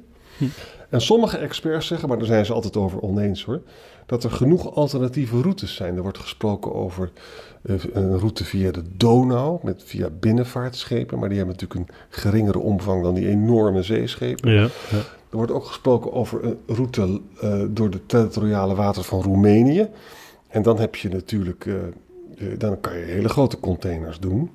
En 0.89 1.01
sommige 1.01 1.37
experts 1.37 1.87
zeggen, 1.87 2.09
maar 2.09 2.17
daar 2.17 2.27
zijn 2.27 2.45
ze 2.45 2.53
altijd 2.53 2.77
over 2.77 3.01
oneens 3.01 3.43
hoor, 3.43 3.61
dat 4.05 4.23
er 4.23 4.31
genoeg 4.31 4.75
alternatieve 4.75 5.41
routes 5.41 5.75
zijn. 5.75 5.95
Er 5.95 6.01
wordt 6.01 6.17
gesproken 6.17 6.73
over 6.73 7.11
uh, 7.61 7.75
een 7.93 8.17
route 8.19 8.45
via 8.45 8.71
de 8.71 8.83
Donau, 8.97 9.59
met, 9.63 9.83
via 9.85 10.09
binnenvaartschepen, 10.19 11.19
maar 11.19 11.29
die 11.29 11.37
hebben 11.37 11.55
natuurlijk 11.59 11.89
een 11.89 11.95
geringere 12.09 12.59
omvang 12.59 13.03
dan 13.03 13.13
die 13.13 13.27
enorme 13.27 13.83
zeeschepen. 13.83 14.51
Ja, 14.51 14.61
ja. 14.61 14.97
Er 15.29 15.37
wordt 15.37 15.51
ook 15.51 15.65
gesproken 15.65 16.13
over 16.13 16.43
een 16.43 16.57
route 16.67 17.21
uh, 17.43 17.63
door 17.69 17.89
de 17.89 18.05
territoriale 18.05 18.75
wateren 18.75 19.07
van 19.07 19.21
Roemenië. 19.21 19.87
En 20.47 20.61
dan 20.61 20.79
heb 20.79 20.95
je 20.95 21.09
natuurlijk, 21.09 21.65
uh, 21.65 21.75
dan 22.57 22.79
kan 22.79 22.97
je 22.97 23.03
hele 23.03 23.29
grote 23.29 23.59
containers 23.59 24.19
doen. 24.19 24.51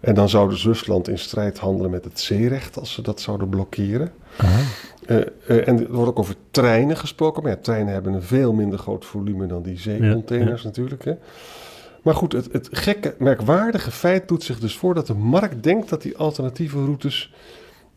En 0.00 0.14
dan 0.14 0.28
zou 0.28 0.48
dus 0.50 0.64
Rusland 0.64 1.08
in 1.08 1.18
strijd 1.18 1.58
handelen 1.58 1.90
met 1.90 2.04
het 2.04 2.20
zeerecht 2.20 2.78
als 2.78 2.92
ze 2.92 3.02
dat 3.02 3.20
zouden 3.20 3.48
blokkeren. 3.48 4.12
Uh, 4.40 5.16
uh, 5.48 5.68
en 5.68 5.80
er 5.80 5.92
wordt 5.92 6.10
ook 6.10 6.18
over 6.18 6.34
treinen 6.50 6.96
gesproken. 6.96 7.42
Maar 7.42 7.52
ja, 7.52 7.58
treinen 7.62 7.92
hebben 7.92 8.12
een 8.12 8.22
veel 8.22 8.52
minder 8.52 8.78
groot 8.78 9.04
volume 9.04 9.46
dan 9.46 9.62
die 9.62 9.78
zeecontainers 9.78 10.50
ja, 10.50 10.56
ja. 10.56 10.64
natuurlijk. 10.64 11.04
Hè. 11.04 11.14
Maar 12.02 12.14
goed, 12.14 12.32
het, 12.32 12.52
het 12.52 12.68
gekke, 12.72 13.14
merkwaardige 13.18 13.90
feit 13.90 14.28
doet 14.28 14.42
zich 14.42 14.58
dus 14.58 14.76
voor 14.76 14.94
dat 14.94 15.06
de 15.06 15.14
markt 15.14 15.62
denkt 15.62 15.88
dat 15.88 16.02
die 16.02 16.16
alternatieve 16.16 16.84
routes 16.84 17.34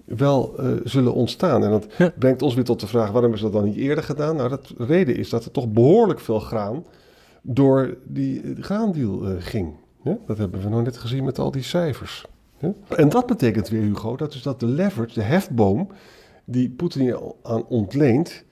wel 0.06 0.56
uh, 0.60 0.72
zullen 0.84 1.14
ontstaan. 1.14 1.64
En 1.64 1.70
dat 1.70 1.88
brengt 2.16 2.42
ons 2.42 2.54
weer 2.54 2.64
tot 2.64 2.80
de 2.80 2.88
vraag, 2.88 3.12
waarom 3.12 3.34
is 3.34 3.42
dat 3.42 3.54
dan 3.54 3.64
niet 3.64 3.78
eerder 3.78 4.04
gedaan? 4.04 4.36
Nou, 4.36 4.50
dat 4.50 4.74
de 4.78 4.86
reden 4.86 5.16
is 5.16 5.30
dat 5.30 5.46
er 5.46 5.52
toch 5.52 5.68
behoorlijk 5.68 6.20
veel 6.20 6.40
graan 6.40 6.86
door 7.46 7.98
die 8.04 8.56
graandeal 8.60 9.40
ging. 9.40 9.74
Ja, 10.04 10.18
dat 10.28 10.38
hebben 10.38 10.62
we 10.62 10.70
nou 10.70 10.84
net 10.84 10.98
gezien 10.98 11.24
met 11.24 11.40
al 11.40 11.52
die 11.52 11.64
cijfers. 11.64 12.26
En 12.98 13.10
dat 13.10 13.26
betekent 13.26 13.70
weer, 13.70 13.82
Hugo, 13.82 14.16
dat 14.16 14.32
dus 14.32 14.42
dat 14.42 14.60
de 14.60 14.66
leverage, 14.66 15.14
de 15.14 15.22
hefboom 15.22 15.88
die 16.46 16.70
Poetin 16.70 17.18
aan 17.44 17.66
ontleent, 17.66 18.44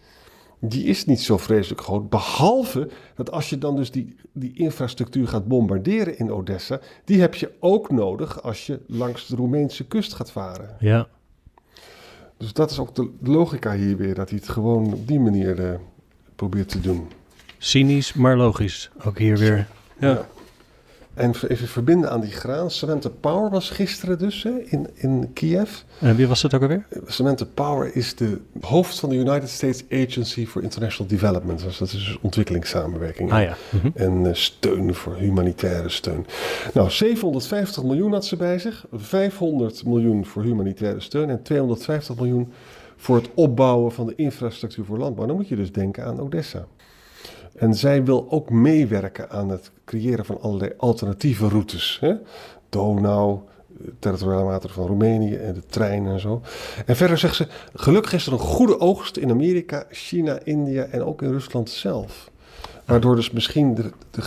die 0.59 0.83
is 0.83 1.05
niet 1.05 1.21
zo 1.21 1.37
vreselijk 1.37 1.81
groot. 1.81 2.09
Behalve 2.09 2.89
dat 3.15 3.31
als 3.31 3.49
je 3.49 3.57
dan 3.57 3.75
dus 3.75 3.91
die, 3.91 4.15
die 4.31 4.53
infrastructuur 4.53 5.27
gaat 5.27 5.47
bombarderen 5.47 6.17
in 6.17 6.31
Odessa, 6.31 6.79
die 7.05 7.21
heb 7.21 7.35
je 7.35 7.51
ook 7.59 7.91
nodig 7.91 8.43
als 8.43 8.65
je 8.65 8.79
langs 8.87 9.27
de 9.27 9.35
Roemeense 9.35 9.87
kust 9.87 10.13
gaat 10.13 10.31
varen. 10.31 10.75
Ja. 10.79 11.07
Dus 12.37 12.53
dat 12.53 12.71
is 12.71 12.79
ook 12.79 12.95
de 12.95 13.09
logica 13.21 13.75
hier 13.75 13.97
weer, 13.97 14.15
dat 14.15 14.29
hij 14.29 14.37
het 14.37 14.49
gewoon 14.49 14.93
op 14.93 15.07
die 15.07 15.19
manier 15.19 15.59
uh, 15.59 15.73
probeert 16.35 16.69
te 16.69 16.79
doen. 16.79 17.07
Cynisch, 17.63 18.13
maar 18.13 18.37
logisch. 18.37 18.89
Ook 19.05 19.17
hier 19.17 19.37
weer. 19.37 19.67
Ja. 19.99 20.27
En 21.13 21.33
even 21.47 21.67
verbinden 21.67 22.11
aan 22.11 22.21
die 22.21 22.31
graan. 22.31 22.71
Samantha 22.71 23.09
Power 23.19 23.49
was 23.49 23.69
gisteren 23.69 24.17
dus 24.17 24.43
hè, 24.43 24.49
in, 24.65 24.87
in 24.93 25.29
Kiev. 25.33 25.69
En 25.99 26.15
wie 26.15 26.27
was 26.27 26.41
dat 26.41 26.53
ook 26.53 26.61
alweer? 26.61 26.85
Samantha 27.05 27.45
Power 27.53 27.95
is 27.95 28.15
de 28.15 28.39
hoofd 28.61 28.99
van 28.99 29.09
de 29.09 29.15
United 29.15 29.49
States 29.49 29.83
Agency 29.91 30.45
for 30.45 30.63
International 30.63 31.11
Development. 31.11 31.63
Dus 31.63 31.77
dat 31.77 31.87
is 31.87 31.93
dus 31.93 32.17
ontwikkelingssamenwerking. 32.21 33.31
Ah, 33.31 33.41
ja. 33.41 33.57
Mhm. 33.69 33.89
En 33.93 34.25
uh, 34.25 34.33
steun 34.33 34.93
voor 34.93 35.15
humanitaire 35.15 35.89
steun. 35.89 36.25
Nou, 36.73 36.89
750 36.89 37.83
miljoen 37.83 38.11
had 38.11 38.25
ze 38.25 38.35
bij 38.35 38.59
zich. 38.59 38.85
500 38.91 39.85
miljoen 39.85 40.25
voor 40.25 40.43
humanitaire 40.43 40.99
steun 40.99 41.29
en 41.29 41.43
250 41.43 42.15
miljoen 42.15 42.51
voor 42.97 43.15
het 43.15 43.29
opbouwen 43.33 43.91
van 43.91 44.05
de 44.05 44.15
infrastructuur 44.15 44.85
voor 44.85 44.97
landbouw. 44.97 45.25
Dan 45.25 45.35
moet 45.35 45.47
je 45.47 45.55
dus 45.55 45.71
denken 45.71 46.05
aan 46.05 46.19
Odessa. 46.19 46.67
En 47.61 47.75
zij 47.75 48.03
wil 48.03 48.27
ook 48.29 48.49
meewerken 48.49 49.29
aan 49.29 49.49
het 49.49 49.71
creëren 49.85 50.25
van 50.25 50.41
allerlei 50.41 50.71
alternatieve 50.77 51.47
routes. 51.47 51.97
Hè? 51.99 52.13
Donau, 52.69 53.39
territoriale 53.99 54.43
wateren 54.43 54.75
van 54.75 54.87
Roemenië 54.87 55.35
en 55.35 55.53
de 55.53 55.65
trein 55.65 56.05
en 56.05 56.19
zo. 56.19 56.41
En 56.85 56.95
verder 56.95 57.17
zegt 57.17 57.35
ze, 57.35 57.47
gelukkig 57.73 58.13
is 58.13 58.25
er 58.25 58.33
een 58.33 58.39
goede 58.39 58.79
oogst 58.79 59.17
in 59.17 59.29
Amerika, 59.29 59.85
China, 59.89 60.39
India 60.43 60.83
en 60.83 61.03
ook 61.03 61.21
in 61.21 61.31
Rusland 61.31 61.69
zelf. 61.69 62.31
Waardoor 62.85 63.15
dus 63.15 63.31
misschien 63.31 63.75
de, 63.75 63.91
de, 64.11 64.21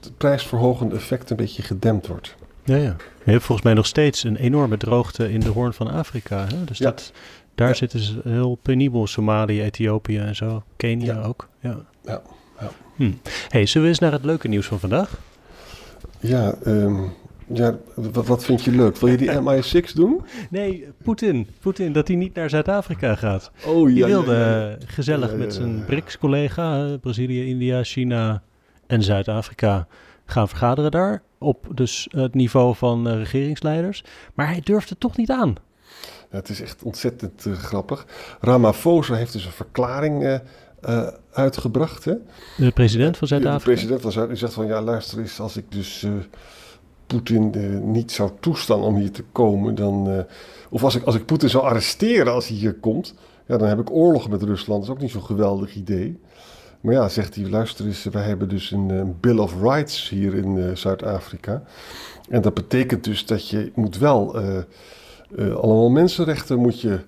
de 0.00 0.12
prijsverhogende 0.16 0.94
effect 0.94 1.30
een 1.30 1.36
beetje 1.36 1.62
gedempt 1.62 2.06
wordt. 2.06 2.34
Ja, 2.64 2.76
ja. 2.76 2.96
Je 3.24 3.30
hebt 3.30 3.44
volgens 3.44 3.66
mij 3.66 3.74
nog 3.74 3.86
steeds 3.86 4.24
een 4.24 4.36
enorme 4.36 4.76
droogte 4.76 5.32
in 5.32 5.40
de 5.40 5.48
Hoorn 5.48 5.72
van 5.72 5.90
Afrika. 5.90 6.46
Hè? 6.46 6.64
Dus 6.64 6.78
dat, 6.78 7.12
daar 7.54 7.76
zitten 7.76 8.00
ze 8.00 8.20
heel 8.24 8.58
penibel. 8.62 9.06
Somalië, 9.06 9.62
Ethiopië 9.62 10.18
en 10.18 10.36
zo. 10.36 10.62
Kenia 10.76 11.22
ook. 11.22 11.48
Ja. 11.60 12.22
Hm. 12.96 13.12
Hey, 13.48 13.66
zullen 13.66 13.82
we 13.82 13.88
eens 13.88 13.98
naar 13.98 14.12
het 14.12 14.24
leuke 14.24 14.48
nieuws 14.48 14.66
van 14.66 14.80
vandaag? 14.80 15.20
Ja, 16.20 16.54
um, 16.66 17.12
ja 17.46 17.78
wat, 17.94 18.26
wat, 18.26 18.44
vind 18.44 18.62
je 18.62 18.70
leuk? 18.70 18.96
Wil 18.96 19.08
je 19.08 19.16
die 19.16 19.30
MI6 19.40 19.92
doen? 19.94 20.22
Nee, 20.50 20.88
Poetin. 21.02 21.46
Poetin, 21.60 21.92
dat 21.92 22.08
hij 22.08 22.16
niet 22.16 22.34
naar 22.34 22.50
Zuid-Afrika 22.50 23.14
gaat. 23.14 23.50
Oh 23.66 23.88
ja. 23.88 23.94
Die 23.94 24.04
wilde 24.04 24.34
ja, 24.34 24.68
ja. 24.68 24.76
gezellig 24.86 25.34
met 25.34 25.54
zijn 25.54 25.84
BRICS-collega, 25.84 26.96
Brazilië, 27.00 27.46
India, 27.46 27.82
China 27.82 28.42
en 28.86 29.02
Zuid-Afrika, 29.02 29.86
gaan 30.24 30.48
vergaderen 30.48 30.90
daar. 30.90 31.22
Op 31.38 31.66
dus 31.74 32.08
het 32.10 32.34
niveau 32.34 32.74
van 32.74 33.08
uh, 33.08 33.16
regeringsleiders. 33.16 34.04
Maar 34.34 34.46
hij 34.46 34.60
durft 34.64 34.88
het 34.88 35.00
toch 35.00 35.16
niet 35.16 35.30
aan. 35.30 35.56
Ja, 36.30 36.38
het 36.38 36.48
is 36.48 36.60
echt 36.60 36.82
ontzettend 36.82 37.44
uh, 37.44 37.54
grappig. 37.54 38.06
Ramaphosa 38.40 39.14
heeft 39.14 39.32
dus 39.32 39.44
een 39.44 39.52
verklaring 39.52 40.22
uh, 40.22 40.38
uh, 40.88 41.08
uitgebracht. 41.32 42.04
Hè? 42.04 42.14
De 42.56 42.70
president 42.70 43.16
van 43.16 43.28
Zuid-Afrika? 43.28 43.58
De 43.58 43.70
president 43.70 44.00
van 44.00 44.12
Zuid-Afrika 44.12 44.46
zegt 44.46 44.54
van 44.54 44.66
ja, 44.66 44.82
luister 44.82 45.18
eens, 45.18 45.40
als 45.40 45.56
ik 45.56 45.64
dus 45.68 46.02
uh, 46.02 46.12
Poetin 47.06 47.52
uh, 47.56 47.78
niet 47.78 48.12
zou 48.12 48.30
toestaan 48.40 48.80
om 48.80 48.96
hier 48.96 49.10
te 49.10 49.24
komen, 49.32 49.74
dan. 49.74 50.24
of 50.70 50.84
als 50.84 50.94
ik, 50.94 51.02
als 51.04 51.14
ik 51.14 51.26
Poetin 51.26 51.48
zou 51.48 51.64
arresteren 51.64 52.32
als 52.32 52.48
hij 52.48 52.56
hier 52.56 52.74
komt, 52.74 53.14
ja, 53.46 53.56
dan 53.56 53.68
heb 53.68 53.80
ik 53.80 53.90
oorlog 53.90 54.28
met 54.28 54.42
Rusland. 54.42 54.80
Dat 54.80 54.88
is 54.88 54.94
ook 54.94 55.02
niet 55.02 55.10
zo'n 55.10 55.24
geweldig 55.24 55.74
idee. 55.74 56.20
Maar 56.80 56.94
ja, 56.94 57.08
zegt 57.08 57.34
hij, 57.34 57.48
luister 57.48 57.86
eens, 57.86 58.04
wij 58.04 58.22
hebben 58.22 58.48
dus 58.48 58.70
een, 58.70 58.88
een 58.88 59.16
Bill 59.20 59.38
of 59.38 59.60
Rights 59.60 60.08
hier 60.08 60.34
in 60.34 60.76
Zuid-Afrika. 60.76 61.62
En 62.28 62.42
dat 62.42 62.54
betekent 62.54 63.04
dus 63.04 63.26
dat 63.26 63.48
je 63.48 63.72
moet 63.74 63.98
wel 63.98 64.36
allemaal 65.36 65.90
mensenrechten 65.90 66.58
moet 66.58 66.80
je 66.80 66.98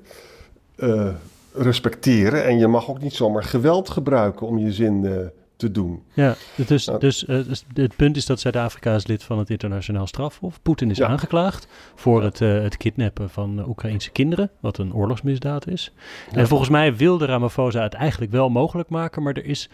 respecteren. 1.54 2.44
En 2.44 2.58
je 2.58 2.66
mag 2.66 2.88
ook 2.90 3.00
niet 3.00 3.14
zomaar 3.14 3.44
geweld 3.44 3.90
gebruiken 3.90 4.46
om 4.46 4.58
je 4.58 4.73
zin 4.73 5.04
uh, 5.04 5.16
te 5.56 5.70
doen. 5.70 6.02
Ja, 6.12 6.34
dus, 6.66 6.87
nou, 6.87 6.99
dus, 6.99 7.25
uh, 7.25 7.46
dus 7.46 7.64
het 7.75 7.96
punt 7.96 8.16
is 8.16 8.26
dat 8.26 8.40
Zuid-Afrika 8.40 8.94
is 8.94 9.06
lid 9.06 9.23
van 9.23 9.38
het 9.38 9.50
internationaal 9.50 10.06
strafhof. 10.06 10.62
Poetin 10.62 10.90
is 10.90 10.96
ja. 10.96 11.06
aangeklaagd 11.06 11.66
voor 11.94 12.23
het, 12.23 12.40
uh, 12.40 12.62
het 12.62 12.76
kidnappen 12.76 13.30
van 13.30 13.68
Oekraïnse 13.68 14.11
kinderen, 14.11 14.50
wat 14.61 14.78
een 14.78 14.94
oorlogsmisdaad 14.94 15.68
is. 15.68 15.92
Ja. 16.30 16.37
En 16.37 16.49
volgens 16.49 16.70
mij 16.70 16.96
wilde 16.96 17.26
Ramaphosa 17.26 17.82
het 17.82 17.94
eigenlijk 17.94 18.32
wel 18.32 18.49
mogelijk 18.49 18.88
maken, 18.88 19.23
maar 19.23 19.34
er 19.34 19.44
is 19.44 19.68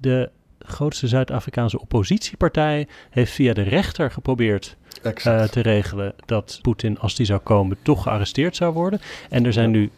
de 0.00 0.30
grootste 0.58 1.08
Zuid-Afrikaanse 1.08 1.80
oppositiepartij 1.80 2.88
heeft 3.10 3.32
via 3.32 3.52
de 3.52 3.62
rechter 3.62 4.10
geprobeerd 4.10 4.76
uh, 5.04 5.42
te 5.42 5.60
regelen 5.60 6.14
dat 6.26 6.58
Poetin, 6.62 6.98
als 6.98 7.14
die 7.14 7.26
zou 7.26 7.40
komen, 7.40 7.76
toch 7.82 8.02
gearresteerd 8.02 8.56
zou 8.56 8.72
worden. 8.72 9.00
En 9.30 9.46
er 9.46 9.52
zijn 9.52 9.70
nu 9.70 9.90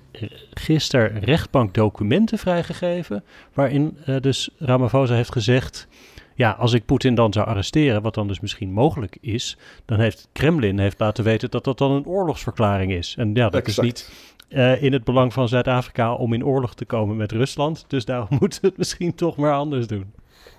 gisteren 0.54 1.18
rechtbankdocumenten 1.18 2.38
vrijgegeven, 2.38 3.24
waarin 3.52 3.98
uh, 4.08 4.16
dus 4.20 4.50
Ramaphosa 4.58 5.14
heeft 5.14 5.32
gezegd. 5.32 5.88
Ja, 6.34 6.50
als 6.50 6.72
ik 6.72 6.84
Poetin 6.84 7.14
dan 7.14 7.32
zou 7.32 7.46
arresteren, 7.46 8.02
wat 8.02 8.14
dan 8.14 8.28
dus 8.28 8.40
misschien 8.40 8.72
mogelijk 8.72 9.16
is, 9.20 9.56
dan 9.84 10.00
heeft 10.00 10.28
Kremlin 10.32 10.78
heeft 10.78 11.00
laten 11.00 11.24
weten 11.24 11.50
dat 11.50 11.64
dat 11.64 11.78
dan 11.78 11.90
een 11.90 12.06
oorlogsverklaring 12.06 12.92
is. 12.92 13.14
En 13.18 13.34
ja, 13.34 13.48
dat 13.48 13.66
exact. 13.66 13.78
is 13.78 13.84
niet 13.84 14.10
uh, 14.48 14.82
in 14.82 14.92
het 14.92 15.04
belang 15.04 15.32
van 15.32 15.48
Zuid-Afrika 15.48 16.14
om 16.14 16.32
in 16.32 16.44
oorlog 16.44 16.74
te 16.74 16.84
komen 16.84 17.16
met 17.16 17.32
Rusland. 17.32 17.84
Dus 17.88 18.04
daarom 18.04 18.36
moeten 18.40 18.60
we 18.60 18.66
het 18.68 18.76
misschien 18.76 19.14
toch 19.14 19.36
maar 19.36 19.54
anders 19.54 19.86
doen. 19.86 20.12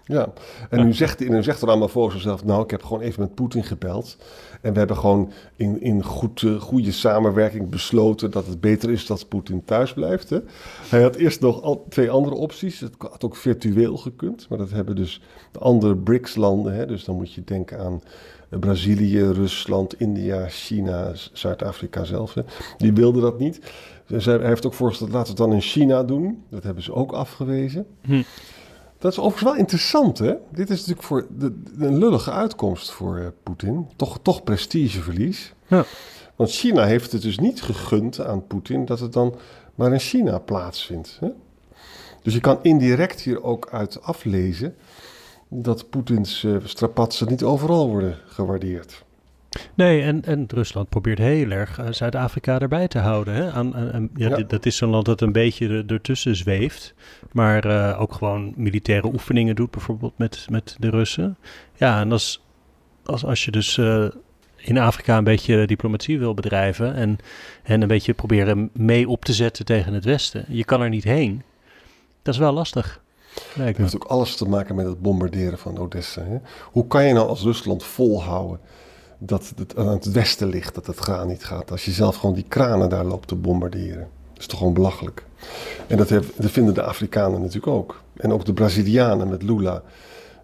Ja, 0.08 0.34
en 0.70 0.86
nu 0.86 0.94
zegt, 0.94 1.30
nu 1.30 1.44
zegt 1.44 1.62
Ramaphosa 1.62 2.18
zelf, 2.20 2.44
nou, 2.44 2.64
ik 2.64 2.72
heb 2.72 2.84
gewoon 2.84 3.02
even 3.02 3.22
met 3.22 3.36
Poetin 3.36 3.64
gebeld. 3.64 4.18
En 4.62 4.74
we 4.74 4.78
hebben 4.78 4.98
gewoon 4.98 5.32
in, 5.56 5.82
in 5.82 6.04
goed, 6.04 6.42
uh, 6.42 6.62
goede 6.62 6.92
samenwerking 6.92 7.70
besloten 7.70 8.32
dat 8.32 8.48
het 8.48 8.62
beter 8.62 8.92
is 8.92 9.06
dat 9.06 9.28
Poetin 9.28 9.64
thuis 9.66 9.94
blijft. 9.94 10.30
Hè. 10.30 10.40
Hij 10.90 11.02
had 11.02 11.16
eerst 11.16 11.42
nog 11.42 11.62
al 11.62 11.86
twee 11.90 12.10
andere 12.10 12.36
opties. 12.36 12.80
Het 12.80 12.94
had 12.98 13.24
ook 13.24 13.36
virtueel 13.36 13.98
gekund, 13.98 14.50
maar 14.50 14.58
dat 14.58 14.70
hebben 14.70 14.96
dus 14.96 15.22
de 15.52 15.60
andere 15.60 15.96
BRICS-landen. 15.96 16.88
Dus 16.88 17.04
dan 17.04 17.16
moet 17.16 17.34
je 17.34 17.44
denken 17.44 17.80
aan 17.80 18.02
Brazilië, 18.50 19.22
Rusland, 19.22 20.00
India, 20.00 20.48
China, 20.48 21.12
Zuid-Afrika 21.34 22.04
zelf. 22.04 22.36
Die 22.78 22.94
wilden 22.94 23.22
dat 23.22 23.40
niet. 23.40 23.60
Hij 24.06 24.48
heeft 24.48 24.66
ook 24.66 24.74
voorgesteld, 24.74 25.12
laten 25.12 25.36
we 25.36 25.42
het 25.42 25.50
dan 25.50 25.54
in 25.54 25.68
China 25.68 26.04
doen. 26.04 26.44
Dat 26.50 26.64
hebben 26.64 26.84
ze 26.84 26.94
ook 26.94 27.12
afgewezen. 27.12 27.86
Hm. 28.02 28.22
Dat 29.06 29.14
is 29.14 29.20
overigens 29.20 29.52
wel 29.52 29.60
interessant, 29.60 30.18
hè? 30.18 30.34
Dit 30.52 30.70
is 30.70 30.80
natuurlijk 30.80 31.08
voor 31.08 31.28
de, 31.38 31.62
een 31.78 31.98
lullige 31.98 32.32
uitkomst 32.32 32.92
voor 32.92 33.20
uh, 33.20 33.28
Poetin. 33.44 33.88
Toch, 33.96 34.20
toch 34.22 34.44
prestigeverlies. 34.44 35.54
Ja. 35.68 35.86
Want 36.36 36.52
China 36.52 36.86
heeft 36.86 37.12
het 37.12 37.22
dus 37.22 37.40
niet 37.40 37.62
gegund 37.62 38.20
aan 38.20 38.48
Poetin 38.48 38.86
dat 38.86 39.00
het 39.00 39.14
dan 39.14 39.36
maar 39.76 39.94
in 39.94 40.00
China 40.00 40.40
plaatsvindt. 40.40 41.18
Hè? 41.20 41.28
Dus 42.22 42.34
je 42.34 42.40
kan 42.40 42.60
indirect 42.62 43.22
hier 43.22 43.44
ook 43.44 43.70
uit 43.72 44.02
aflezen 44.02 44.76
dat 45.48 45.90
Poetins 45.90 46.44
uh, 46.44 46.58
strapatsen 46.64 47.28
niet 47.28 47.44
overal 47.44 47.90
worden 47.90 48.18
gewaardeerd. 48.28 49.04
Nee, 49.74 50.02
en, 50.02 50.24
en 50.24 50.46
Rusland 50.48 50.90
probeert 50.90 51.18
heel 51.18 51.50
erg 51.50 51.80
uh, 51.80 51.86
Zuid-Afrika 51.90 52.60
erbij 52.60 52.88
te 52.88 53.00
houden. 53.00 53.34
Hè? 53.34 53.52
Aan, 53.52 53.76
aan, 53.76 54.10
ja, 54.16 54.30
ja. 54.30 54.36
Dit, 54.36 54.50
dat 54.50 54.66
is 54.66 54.78
zo'n 54.78 54.90
land 54.90 55.06
dat 55.06 55.22
een 55.22 55.32
beetje 55.32 55.84
ertussen 55.88 56.36
zweeft. 56.36 56.94
Maar 57.32 57.66
uh, 57.66 58.02
ook 58.02 58.14
gewoon 58.14 58.54
militaire 58.56 59.08
oefeningen 59.08 59.56
doet, 59.56 59.72
bijvoorbeeld 59.72 60.18
met, 60.18 60.46
met 60.50 60.76
de 60.80 60.90
Russen. 60.90 61.38
Ja, 61.76 62.00
en 62.00 62.12
als, 62.12 62.44
als, 63.06 63.26
als 63.26 63.46
je 63.46 63.52
dus 63.52 63.78
uh, 63.78 64.06
in 64.56 64.78
Afrika 64.78 65.18
een 65.18 65.24
beetje 65.24 65.68
diplomatie 65.68 66.20
wil 66.20 66.34
bedrijven... 66.34 66.94
En, 66.94 67.18
en 67.64 67.82
een 67.82 67.88
beetje 67.88 68.14
proberen 68.14 68.70
mee 68.74 69.10
op 69.10 69.26
te 69.26 69.34
zetten 69.34 69.66
tegen 69.66 69.94
het 69.94 70.06
Westen... 70.06 70.46
je 70.48 70.66
kan 70.66 70.82
er 70.82 70.90
niet 70.90 71.04
heen. 71.04 71.44
Dat 72.22 72.34
is 72.34 72.40
wel 72.40 72.54
lastig. 72.54 73.04
Het 73.54 73.78
heeft 73.78 73.96
ook 73.96 74.04
alles 74.04 74.36
te 74.36 74.46
maken 74.46 74.76
met 74.76 74.86
het 74.86 75.02
bombarderen 75.02 75.58
van 75.58 75.78
Odessa. 75.78 76.22
Hè? 76.22 76.38
Hoe 76.64 76.88
kan 76.88 77.06
je 77.06 77.14
nou 77.14 77.28
als 77.28 77.42
Rusland 77.42 77.84
volhouden 77.84 78.60
dat 79.18 79.54
het 79.56 79.78
aan 79.78 79.88
het 79.88 80.12
westen 80.12 80.48
ligt, 80.48 80.76
dat 80.76 80.88
het 80.88 80.98
graan 80.98 81.28
niet 81.28 81.44
gaat. 81.44 81.72
Als 81.72 81.86
je 81.86 81.92
zelf 81.92 82.16
gewoon 82.16 82.36
die 82.36 82.46
kranen 82.48 82.90
daar 82.90 83.06
loopt 83.06 83.28
te 83.28 83.36
bombarderen. 83.36 84.08
Dat 84.34 84.40
is 84.40 84.48
toch 84.48 84.58
gewoon 84.58 84.74
belachelijk. 84.74 85.26
En 85.88 85.98
dat, 85.98 86.12
vinden 86.38 86.74
de 86.74 86.82
Afrikanen 86.82 87.40
natuurlijk 87.40 87.68
ook. 87.68 88.02
En 88.16 88.34
ook 88.34 88.46
de 88.46 88.54
Brazilianen 88.54 89.30
met 89.30 89.44
Lula. 89.44 89.84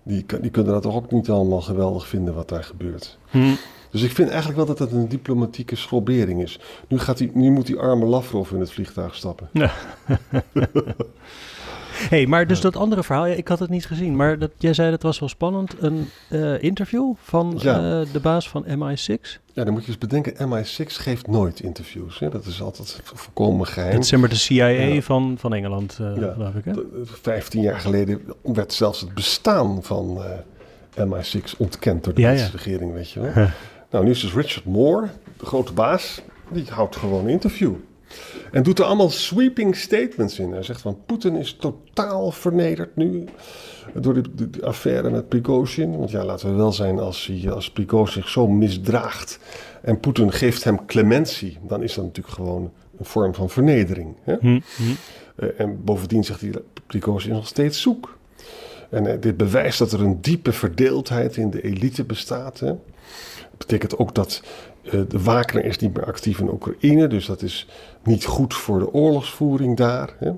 Die, 0.03 0.25
die 0.41 0.51
kunnen 0.51 0.73
dat 0.73 0.81
toch 0.81 0.95
ook 0.95 1.11
niet 1.11 1.29
allemaal 1.29 1.61
geweldig 1.61 2.07
vinden 2.07 2.33
wat 2.33 2.49
daar 2.49 2.63
gebeurt. 2.63 3.17
Hm. 3.29 3.53
Dus 3.91 4.01
ik 4.01 4.11
vind 4.11 4.29
eigenlijk 4.29 4.57
wel 4.57 4.67
dat 4.67 4.79
het 4.79 4.91
een 4.91 5.09
diplomatieke 5.09 5.75
schrobering 5.75 6.41
is. 6.41 6.59
Nu, 6.87 6.99
gaat 6.99 7.17
die, 7.17 7.31
nu 7.33 7.51
moet 7.51 7.65
die 7.65 7.79
arme 7.79 8.05
Lavrov 8.05 8.51
in 8.51 8.59
het 8.59 8.71
vliegtuig 8.71 9.15
stappen. 9.15 9.49
Ja. 9.53 9.71
hey, 12.09 12.25
maar 12.27 12.47
dus 12.47 12.61
dat 12.61 12.75
andere 12.75 13.03
verhaal, 13.03 13.25
ja, 13.25 13.33
ik 13.33 13.47
had 13.47 13.59
het 13.59 13.69
niet 13.69 13.85
gezien, 13.85 14.15
maar 14.15 14.39
dat, 14.39 14.51
jij 14.57 14.73
zei 14.73 14.89
dat 14.91 15.01
was 15.01 15.19
wel 15.19 15.29
spannend. 15.29 15.75
Een 15.79 16.07
uh, 16.29 16.63
interview 16.63 17.13
van 17.17 17.55
Ja. 17.59 17.99
uh, 17.99 18.07
de 18.11 18.19
baas 18.19 18.49
van 18.49 18.65
MI6. 18.65 19.39
Ja, 19.53 19.63
dan 19.63 19.73
moet 19.73 19.81
je 19.81 19.87
eens 19.87 19.97
bedenken, 19.97 20.33
MI6 20.49 20.85
geeft 20.85 21.27
nooit 21.27 21.59
interviews. 21.59 22.19
Hè? 22.19 22.29
Dat 22.29 22.45
is 22.45 22.61
altijd 22.61 22.99
volkomen 23.03 23.67
geheim. 23.67 23.91
Het 23.93 24.03
is 24.03 24.09
zeg 24.09 24.19
maar 24.19 24.29
de 24.29 24.35
CIA 24.35 24.67
Ja. 24.67 25.01
van, 25.01 25.35
van 25.39 25.53
Engeland, 25.53 25.97
uh, 26.01 26.13
geloof 26.33 26.55
ik. 26.55 26.65
Hè? 26.65 26.71
Vijftien 27.03 27.61
jaar 27.61 27.79
geleden 27.79 28.21
werd 28.43 28.73
zelfs 28.73 29.01
het 29.01 29.13
bestaan 29.13 29.83
van 29.83 30.23
eh, 30.95 31.05
MI6 31.05 31.57
ontkend 31.57 32.03
door 32.03 32.13
de 32.13 32.21
Britse 32.21 32.51
regering, 32.51 32.93
weet 32.93 33.11
je 33.11 33.19
wel. 33.19 33.31
Huh. 33.33 33.51
Nou, 33.91 34.03
nu 34.03 34.11
is 34.11 34.19
dus 34.21 34.33
Richard 34.33 34.65
Moore, 34.65 35.07
de 35.37 35.45
grote 35.45 35.73
baas, 35.73 36.21
die 36.51 36.65
houdt 36.69 36.95
gewoon 36.95 37.23
een 37.23 37.29
interview. 37.29 37.73
En 38.51 38.63
doet 38.63 38.79
er 38.79 38.85
allemaal 38.85 39.09
sweeping 39.09 39.75
statements 39.75 40.39
in. 40.39 40.51
Hij 40.51 40.63
zegt 40.63 40.81
van 40.81 40.97
Poetin 41.05 41.35
is 41.35 41.53
totaal 41.59 42.31
vernederd 42.31 42.95
nu 42.95 43.25
door 43.93 44.13
de 44.13 44.49
affaire 44.61 45.09
met 45.09 45.29
Prigozhin. 45.29 45.97
Want 45.97 46.11
ja, 46.11 46.25
laten 46.25 46.49
we 46.49 46.55
wel 46.55 46.71
zijn, 46.71 46.99
als, 46.99 47.27
hij, 47.27 47.51
als 47.51 47.71
Prigozhin 47.71 48.21
zich 48.21 48.31
zo 48.31 48.47
misdraagt 48.47 49.39
en 49.81 49.99
Poetin 49.99 50.31
geeft 50.31 50.63
hem 50.63 50.85
clementie, 50.85 51.57
dan 51.67 51.83
is 51.83 51.93
dat 51.93 52.05
natuurlijk 52.05 52.35
gewoon 52.35 52.71
een 52.99 53.05
vorm 53.05 53.33
van 53.33 53.49
vernedering. 53.49 54.15
Hè? 54.23 54.35
Hm, 54.39 54.47
hm. 54.47 54.59
Eh, 55.35 55.49
en 55.57 55.83
bovendien 55.83 56.23
zegt 56.23 56.41
hij, 56.41 56.51
Prigozhin 56.87 57.31
is 57.31 57.37
nog 57.37 57.47
steeds 57.47 57.81
zoek. 57.81 58.17
En 58.89 59.07
eh, 59.07 59.21
dit 59.21 59.37
bewijst 59.37 59.79
dat 59.79 59.91
er 59.91 60.01
een 60.01 60.21
diepe 60.21 60.51
verdeeldheid 60.51 61.37
in 61.37 61.49
de 61.49 61.61
elite 61.61 62.03
bestaat. 62.03 62.59
Hè. 62.59 62.67
Dat 62.67 63.57
betekent 63.57 63.97
ook 63.97 64.15
dat 64.15 64.41
de 64.81 65.21
Wagner 65.23 65.65
is 65.65 65.77
niet 65.77 65.93
meer 65.95 66.05
actief 66.05 66.39
in 66.39 66.49
Oekraïne. 66.51 67.07
Dus 67.07 67.25
dat 67.25 67.41
is 67.41 67.67
niet 68.03 68.25
goed 68.25 68.53
voor 68.53 68.79
de 68.79 68.93
oorlogsvoering 68.93 69.77
daar. 69.77 70.15
Hè. 70.17 70.31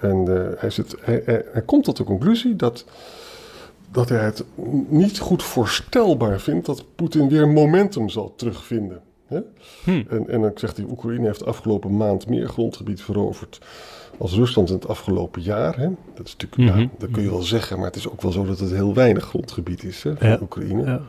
En 0.00 0.36
eh, 0.36 0.60
hij, 0.60 0.70
zit, 0.70 0.94
hij, 1.00 1.22
hij- 1.24 1.44
hij 1.52 1.62
komt 1.62 1.84
tot 1.84 1.96
de 1.96 2.04
conclusie 2.04 2.56
dat, 2.56 2.84
dat 3.90 4.08
hij 4.08 4.24
het 4.24 4.44
niet 4.88 5.18
goed 5.18 5.42
voorstelbaar 5.42 6.40
vindt 6.40 6.66
dat 6.66 6.84
Poetin 6.94 7.28
weer 7.28 7.48
momentum 7.48 8.08
zal 8.08 8.34
terugvinden. 8.36 9.00
Hè? 9.26 9.40
Hm. 9.84 10.02
En, 10.08 10.28
en 10.28 10.40
dan 10.40 10.50
zegt 10.54 10.76
hij, 10.76 10.86
Oekraïne 10.90 11.26
heeft 11.26 11.38
de 11.38 11.44
afgelopen 11.44 11.96
maand 11.96 12.28
meer 12.28 12.48
grondgebied 12.48 13.02
veroverd 13.02 13.58
als 14.18 14.32
Rusland 14.34 14.68
in 14.68 14.74
het 14.74 14.88
afgelopen 14.88 15.42
jaar. 15.42 15.76
Hè? 15.76 15.88
Dat, 16.14 16.26
is 16.26 16.36
natuurlijk, 16.36 16.70
Mhm. 16.72 16.80
ja, 16.82 16.88
dat 16.98 17.10
kun 17.10 17.22
je 17.22 17.30
wel 17.30 17.42
zeggen, 17.42 17.76
maar 17.76 17.86
het 17.86 17.96
is 17.96 18.08
ook 18.08 18.22
wel 18.22 18.32
zo 18.32 18.44
dat 18.46 18.58
het 18.58 18.70
heel 18.70 18.94
weinig 18.94 19.24
grondgebied 19.24 19.82
is 19.84 20.02
hè, 20.02 20.16
van 20.16 20.28
Ja. 20.28 20.38
Oekraïne. 20.42 20.84
Ja. 20.84 21.00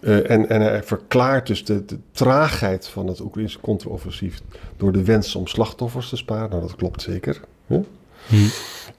Eh, 0.00 0.30
en, 0.30 0.48
en 0.48 0.60
hij 0.60 0.82
verklaart 0.82 1.46
dus 1.46 1.64
de, 1.64 1.84
de 1.84 1.98
traagheid 2.10 2.88
van 2.88 3.06
het 3.06 3.20
Oekraïnse 3.20 3.60
contra-offensief 3.60 4.40
door 4.76 4.92
de 4.92 5.04
wens 5.04 5.34
om 5.34 5.46
slachtoffers 5.46 6.08
te 6.08 6.16
sparen. 6.16 6.50
Nou, 6.50 6.62
dat 6.62 6.76
klopt 6.76 7.02
zeker. 7.02 7.40
Hè? 7.66 7.80
Hm. 8.26 8.34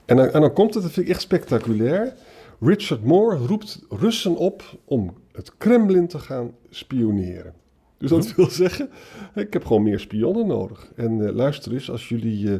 En 0.05 0.15
dan, 0.15 0.29
en 0.29 0.41
dan 0.41 0.53
komt 0.53 0.73
het, 0.73 0.83
dat 0.83 0.91
vind 0.91 1.05
ik 1.05 1.11
echt 1.11 1.21
spectaculair. 1.21 2.13
Richard 2.59 3.03
Moore 3.03 3.37
roept 3.37 3.81
Russen 3.89 4.35
op 4.35 4.63
om 4.85 5.13
het 5.31 5.51
Kremlin 5.57 6.07
te 6.07 6.19
gaan 6.19 6.51
spioneren. 6.69 7.53
Dus 7.97 8.09
dat 8.09 8.35
wil 8.35 8.49
zeggen, 8.49 8.89
ik 9.35 9.53
heb 9.53 9.65
gewoon 9.65 9.83
meer 9.83 9.99
spionnen 9.99 10.47
nodig. 10.47 10.91
En 10.95 11.27
eh, 11.27 11.35
luister 11.35 11.73
eens, 11.73 11.91
als 11.91 12.09
jullie 12.09 12.53
eh, 12.53 12.59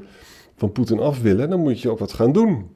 van 0.56 0.72
Poetin 0.72 1.00
af 1.00 1.22
willen, 1.22 1.50
dan 1.50 1.60
moet 1.60 1.82
je 1.82 1.90
ook 1.90 2.00
wat 2.00 2.14
gaan 2.14 2.32
doen. 2.32 2.76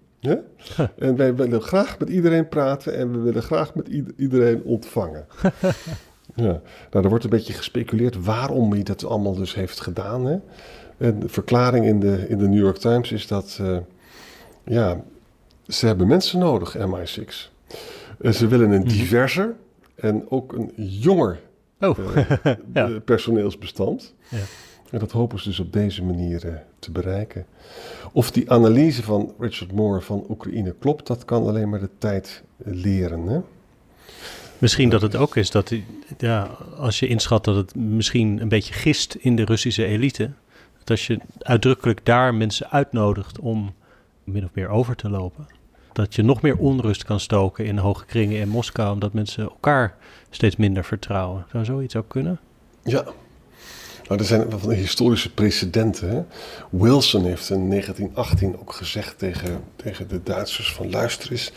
En 0.98 1.16
wij 1.16 1.36
willen 1.36 1.62
graag 1.62 2.00
met 2.00 2.10
iedereen 2.10 2.48
praten 2.50 2.96
en 2.96 3.12
we 3.12 3.18
willen 3.20 3.44
graag 3.44 3.76
met 3.76 3.88
ied- 3.88 4.14
iedereen 4.18 4.64
ontvangen. 4.64 5.26
ja. 6.36 6.62
Nou, 6.92 7.04
er 7.04 7.10
wordt 7.10 7.24
een 7.24 7.30
beetje 7.30 7.54
gespeculeerd 7.54 8.24
waarom 8.26 8.72
hij 8.72 8.84
dat 8.84 9.06
allemaal 9.06 9.36
dus 9.36 9.56
heeft 9.56 9.80
gedaan. 9.82 10.26
Hè? 10.26 10.38
En 10.98 11.20
de 11.20 11.30
verklaring 11.30 11.86
in 11.86 12.00
de, 12.00 12.26
in 12.28 12.38
de 12.38 12.48
New 12.48 12.60
York 12.60 12.78
Times 12.78 13.12
is 13.12 13.28
dat, 13.28 13.58
eh, 13.62 13.78
ja, 14.66 15.04
ze 15.68 15.86
hebben 15.86 16.08
mensen 16.08 16.40
nodig, 16.40 16.78
MI6. 16.78 17.52
En 18.20 18.34
ze 18.34 18.48
willen 18.48 18.72
een 18.72 18.80
Mhm. 18.82 18.90
diverser 18.90 19.56
en 19.96 20.26
ook 20.30 20.54
een 20.54 20.72
jonger 20.76 21.40
Oh, 21.80 21.98
Ja. 22.74 22.88
eh, 22.90 22.96
personeelsbestand. 23.06 24.14
Ja. 24.30 24.38
En 24.92 25.00
dat 25.00 25.12
hopen 25.12 25.40
ze 25.40 25.50
dus 25.50 25.60
op 25.60 25.74
deze 25.74 26.04
manier 26.04 26.48
eh, 26.48 26.54
te 26.80 26.92
bereiken. 26.92 27.46
Of 28.12 28.32
die 28.32 28.52
analyse 28.52 29.04
van 29.04 29.34
Richard 29.40 29.72
Moore 29.72 30.02
van 30.02 30.26
Oekraïne 30.30 30.76
klopt, 30.80 31.08
dat 31.08 31.26
kan 31.26 31.48
alleen 31.48 31.70
maar 31.70 31.80
de 31.80 31.90
tijd 31.98 32.44
eh, 32.66 32.74
leren. 32.74 33.28
Hè? 33.28 33.40
misschien 34.58 34.90
dat 34.90 35.02
het 35.02 35.16
ook 35.16 35.36
is 35.36 35.52
dat, 35.52 35.74
ja, 36.18 36.50
als 36.78 37.00
je 37.00 37.08
inschat 37.08 37.44
dat 37.44 37.56
het 37.56 37.76
misschien 37.76 38.42
een 38.42 38.50
beetje 38.50 38.74
gist 38.74 39.14
in 39.14 39.36
de 39.36 39.46
Russische 39.46 39.86
elite, 39.86 40.32
dat 40.80 40.90
als 40.90 41.08
je 41.08 41.20
uitdrukkelijk 41.40 42.06
daar 42.06 42.36
mensen 42.36 42.70
uitnodigt 42.70 43.40
om 43.40 43.74
min 44.24 44.44
of 44.44 44.50
meer 44.54 44.70
over 44.70 44.96
te 44.96 45.10
lopen, 45.10 45.48
dat 45.94 46.16
je 46.16 46.24
nog 46.24 46.42
meer 46.42 46.58
onrust 46.58 47.04
kan 47.04 47.20
stoken 47.20 47.66
in 47.66 47.78
hoge 47.78 48.06
kringen 48.06 48.40
in 48.40 48.50
Moskou, 48.50 48.94
omdat 48.94 49.14
mensen 49.14 49.44
elkaar 49.44 49.96
steeds 50.30 50.56
minder 50.56 50.84
vertrouwen. 50.84 51.46
Zou 51.52 51.66
zoiets 51.66 51.96
ook 51.96 52.08
kunnen? 52.08 52.40
Ja. 52.84 53.06
Nou, 54.08 54.20
er 54.20 54.26
zijn 54.28 54.50
wel 54.50 54.60
van 54.60 54.70
de 54.70 54.76
historische 54.76 55.34
precedenten. 55.34 56.10
Hè? 56.10 56.22
Wilson 56.70 57.24
heeft 57.24 57.50
in 57.50 57.70
1918 57.70 58.60
ook 58.60 58.74
gezegd 58.74 59.18
tegen, 59.18 59.64
tegen 59.76 60.08
de 60.08 60.24
Duitsers 60.24 60.74
van 60.74 60.90
luister 60.90 61.32
eens, 61.32 61.52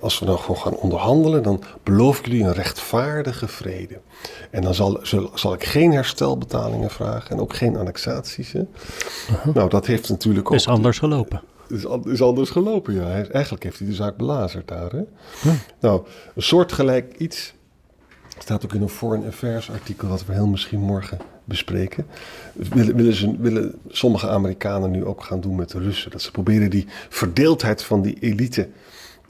als 0.00 0.18
we 0.18 0.24
nou 0.26 0.38
gewoon 0.38 0.56
gaan 0.60 0.76
onderhandelen, 0.76 1.42
dan 1.42 1.62
beloof 1.82 2.18
ik 2.18 2.26
jullie 2.26 2.44
een 2.44 2.52
rechtvaardige 2.52 3.48
vrede. 3.48 4.00
En 4.50 4.62
dan 4.62 4.74
zal, 4.74 4.98
zal, 5.02 5.30
zal 5.34 5.52
ik 5.54 5.64
geen 5.64 5.92
herstelbetalingen 5.92 6.90
vragen 6.90 7.30
en 7.30 7.40
ook 7.40 7.54
geen 7.56 7.76
annexaties. 7.76 8.52
Hè? 8.52 8.62
Nou, 9.54 9.68
dat 9.68 9.86
heeft 9.86 10.08
natuurlijk 10.08 10.46
ook... 10.50 10.54
Is 10.56 10.68
anders 10.68 10.98
gelopen. 10.98 11.42
is, 11.68 11.86
an- 11.86 12.10
is 12.12 12.22
anders 12.22 12.50
gelopen, 12.50 12.94
ja. 12.94 13.02
Hij- 13.04 13.28
eigenlijk 13.30 13.64
heeft 13.64 13.78
hij 13.78 13.88
de 13.88 13.94
zaak 13.94 14.16
belazerd 14.16 14.68
daar, 14.68 14.90
hè. 14.90 15.02
Nou, 15.80 16.06
een 16.34 16.42
soortgelijk 16.42 17.14
iets 17.18 17.54
staat 18.38 18.64
ook 18.64 18.74
in 18.74 18.82
een 18.82 18.88
Foreign 18.88 19.26
Affairs 19.26 19.70
artikel... 19.70 20.08
wat 20.08 20.24
we 20.24 20.32
heel 20.32 20.46
misschien 20.46 20.80
morgen 20.80 21.18
bespreken. 21.46 22.06
Willen, 22.54 23.14
ze, 23.14 23.36
willen 23.38 23.74
sommige 23.88 24.28
Amerikanen 24.28 24.90
nu 24.90 25.04
ook 25.04 25.22
gaan 25.24 25.40
doen 25.40 25.56
met 25.56 25.70
de 25.70 25.78
Russen. 25.78 26.10
Dat 26.10 26.22
ze 26.22 26.30
proberen 26.30 26.70
die 26.70 26.86
verdeeldheid 27.08 27.82
van 27.84 28.02
die 28.02 28.16
elite 28.20 28.68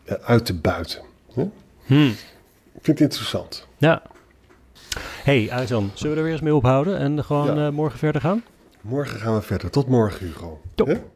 eh, 0.04 0.14
uit 0.24 0.44
te 0.44 0.54
buiten. 0.54 1.00
Hè? 1.34 1.48
Hm. 1.84 2.06
Ik 2.74 2.82
vind 2.82 2.98
het 2.98 3.00
interessant. 3.00 3.66
Ja. 3.78 4.02
hey, 5.22 5.48
Aizan, 5.52 5.90
zullen 5.94 6.12
we 6.12 6.18
er 6.18 6.24
weer 6.24 6.34
eens 6.34 6.42
mee 6.44 6.54
ophouden 6.54 6.98
en 6.98 7.24
gewoon 7.24 7.56
Ja. 7.56 7.66
eh, 7.66 7.72
morgen 7.72 7.98
verder 7.98 8.20
gaan? 8.20 8.42
Morgen 8.80 9.20
gaan 9.20 9.34
we 9.34 9.42
verder. 9.42 9.70
Tot 9.70 9.88
morgen, 9.88 10.26
Hugo. 10.26 10.60
Top. 10.74 11.15